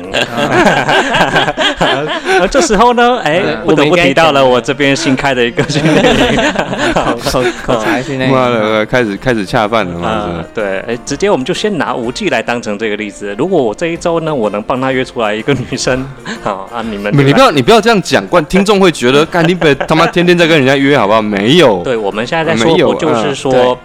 [2.39, 6.39] 而 这时候呢，哎，不得不提到了我这边新开的一个训练营，
[7.24, 8.88] 口口才训练营。
[8.89, 10.45] 开始开始恰饭了嘛？
[10.53, 13.34] 对，哎，直接我们就先拿无忌来当成这个例子。
[13.38, 16.05] 如果我这一周呢，我能帮他约出来一个女生，
[16.43, 21.21] 好啊，你们你不要你不要这样讲，观听众会觉得， 干你别他妈天天在跟人家约，好不好？
[21.21, 21.62] 没有。
[21.84, 23.78] 对，我们现在在说，不就是说，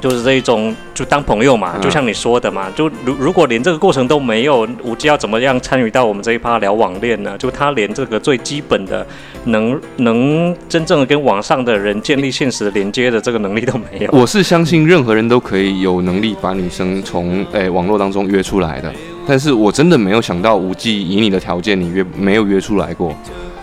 [0.00, 7.36] 就是这一种，就当朋友嘛，就像你说的嘛，就如如果连这个过程都没有，五 G 要怎么样参与到我们这一趴聊网恋呢？
[7.38, 9.06] 就他连这个最基本的
[9.46, 14.10] 能能真正的跟网上的人建立现实连接的这个能力都没有。
[14.12, 18.92] 我是相信任何人都可以有能力把女生从诶网络当中约出来的，
[19.26, 23.16] 但是我真的没有想到五 G 以你的条件，你约没有约出来过。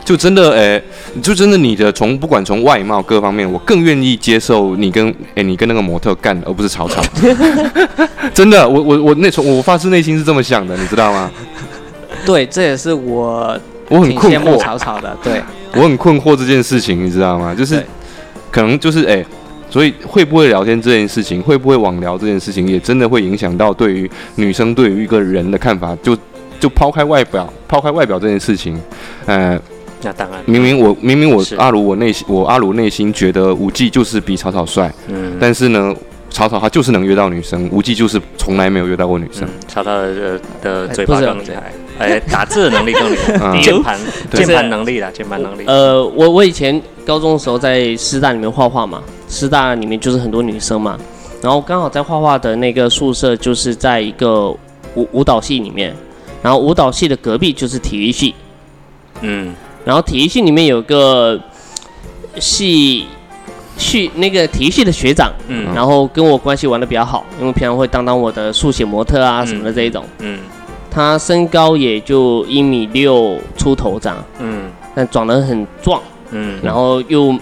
[0.03, 0.81] 就真的哎，
[1.21, 7.01] 就真的你的从不管从外貌各方面，我更愿意接受你跟哎你跟那个模特干，而不是吵吵。
[8.33, 11.31] 真的，我我我那从我发自内心是这么想的，你知道吗？
[12.25, 13.57] 对，这也是我
[13.89, 15.15] 我很困惑吵吵的。
[15.23, 15.41] 对，
[15.75, 17.53] 我很困惑这件事情，你知道吗？
[17.53, 17.83] 就是
[18.51, 19.25] 可能就是哎。
[19.69, 25.97] 所以会不会聊天这件事情，会不会网聊这件事情，也真的会影响到对于女生对于一个人的看法。
[26.03, 26.13] 就
[26.59, 28.77] 就抛开外表，抛开外表这件事情，
[29.25, 29.57] 呃，
[30.03, 35.95] 那当然，明明我明明我阿鲁我内心我阿鲁内心觉得五 G 就是比草草帅，嗯，但是呢。
[36.33, 39.45] 草草他就是能约到女生，无忌就是从来没有约到过女生。
[39.67, 43.99] 草草的的嘴巴更厉害，哎，打字的能力更厉害， 键盘
[44.31, 45.65] 键盘能力啦，键盘能力。
[45.67, 50.97] 呃，我我以前高中的时候在师大里面画画嘛，师大里面就是很多女生嘛，
[51.41, 54.47] 然后刚好在画画的那个宿舍就是在一个
[54.95, 55.93] 舞舞蹈系里面，
[56.41, 58.33] 然后舞蹈系的隔壁就是体育系，
[59.19, 59.53] 嗯，
[59.85, 61.39] 然后体育系里面有个
[62.39, 63.05] 系。
[63.77, 70.37] 系那个体育系的学长，嗯，然后跟我关系玩的比较好，因为平常会当当我的速写模特啊什么的这一种，嗯，
[70.91, 77.35] 他身高也就一米六出头这样，嗯，但长得很壮，嗯，然后又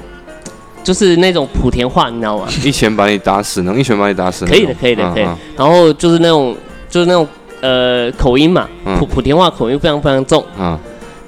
[0.81, 2.47] 就是那种莆田话，你知道吗？
[2.63, 4.45] 一拳把你打死，能一拳把你打死？
[4.45, 5.27] 可以的，可以的，可以。
[5.57, 6.55] 然后就是那种
[6.89, 7.27] 就是那种
[7.59, 10.79] 呃口音嘛，莆莆田话口音非常非常重，啊。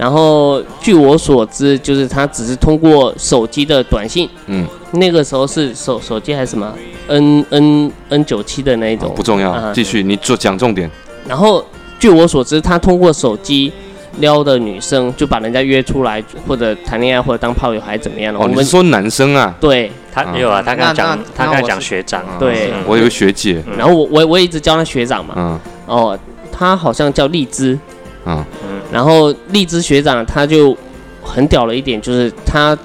[0.01, 6.73] 然后据我所知，就是他只是通过手机的短信，嗯，那个时候是手手机还是什么
[7.07, 10.89] ？N N N 九七的那一种，不重要，继续你做讲重点。
[11.27, 11.63] 然后
[11.99, 13.71] 据我所知，他通过手机
[14.17, 18.39] 撩的女生，就把人家约出来，或者谈恋爱，或者当炮友，还是怎么样的？
[18.39, 26.19] 我们说男生啊，对他没有啊，他刚讲他刚讲学长，对，我有个学姐，然后我我我一直叫他学长嘛，嗯，哦，
[26.51, 27.77] 他好像叫荔枝。
[28.25, 28.43] 嗯
[28.91, 30.77] 然后荔枝学长他就
[31.23, 32.77] 很屌了一点，就是他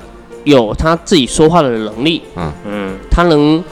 [0.45, 3.63] 有他自己说话的能力，嗯嗯，他能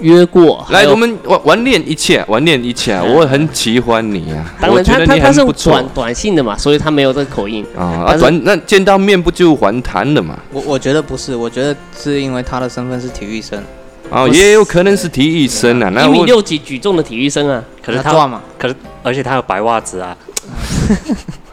[0.00, 4.52] 约过来，我们玩玩练一切，玩练一切，我很喜欢你啊。
[4.60, 8.14] 当然他他他是短短信的嘛，所以他没有这个口音啊。
[8.18, 10.38] 短那见到面不就还谈了嘛？
[10.52, 13.62] 我我觉得不是，我觉得是因为他的身份是体育生，
[14.10, 20.16] 哦，也有可能是体育生啊，一米六几举重的体育生啊，可是他壮嘛，可是而且他有白袜子啊。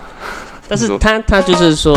[0.68, 1.97] 但是他他就是说。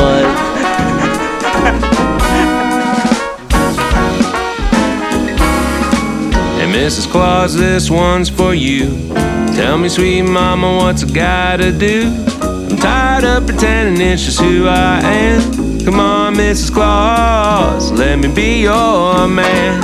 [6.58, 7.08] Hey Mrs.
[7.12, 9.12] Claus, this one's for you.
[9.56, 12.04] Tell me, sweet mama, what's I gotta do?
[12.42, 15.84] I'm tired of pretending it's just who I am.
[15.84, 16.72] Come on, Mrs.
[16.72, 19.82] Claus, let me be your man.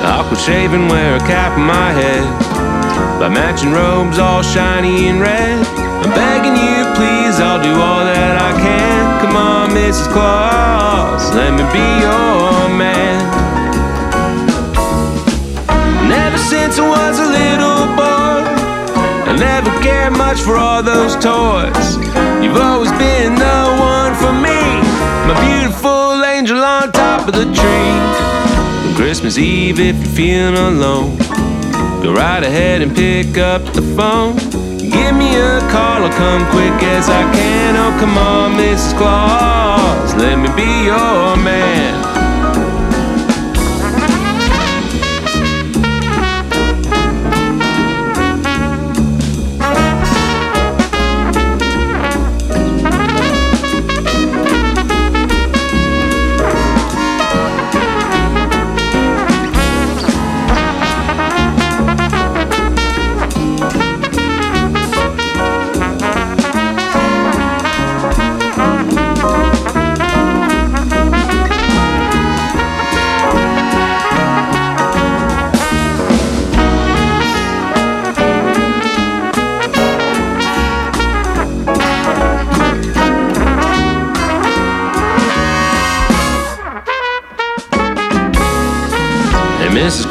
[0.00, 2.24] I quit shaving, wear a cap on my head.
[3.20, 5.81] By matching robes all shiny and red.
[6.03, 9.21] I'm begging you, please, I'll do all that I can.
[9.23, 10.11] Come on, Mrs.
[10.11, 13.23] Claus, let me be your man.
[16.09, 18.43] Never since I was a little boy,
[19.31, 21.95] I never cared much for all those toys.
[22.43, 24.59] You've always been the one for me,
[25.23, 27.95] my beautiful angel on top of the tree.
[28.89, 31.17] On Christmas Eve, if you're feeling alone.
[32.03, 34.62] Go right ahead and pick up the phone.
[35.73, 37.75] Call, I'll come quick as I can.
[37.75, 38.95] Oh, come on, Mrs.
[38.95, 42.22] Claus, let me be your man.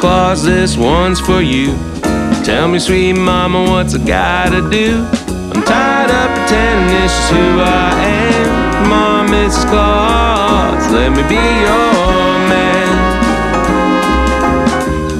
[0.03, 1.77] Claus, this one's for you.
[2.43, 5.07] Tell me, sweet mama, what's I gotta do?
[5.53, 8.91] I'm tired of pretending this is who I am.
[8.91, 9.65] On, Mrs.
[9.69, 12.89] Claus, let me be your man.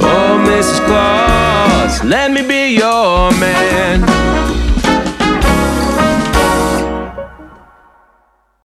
[0.02, 0.86] Oh, Mrs.
[0.86, 2.53] Claus, let me be.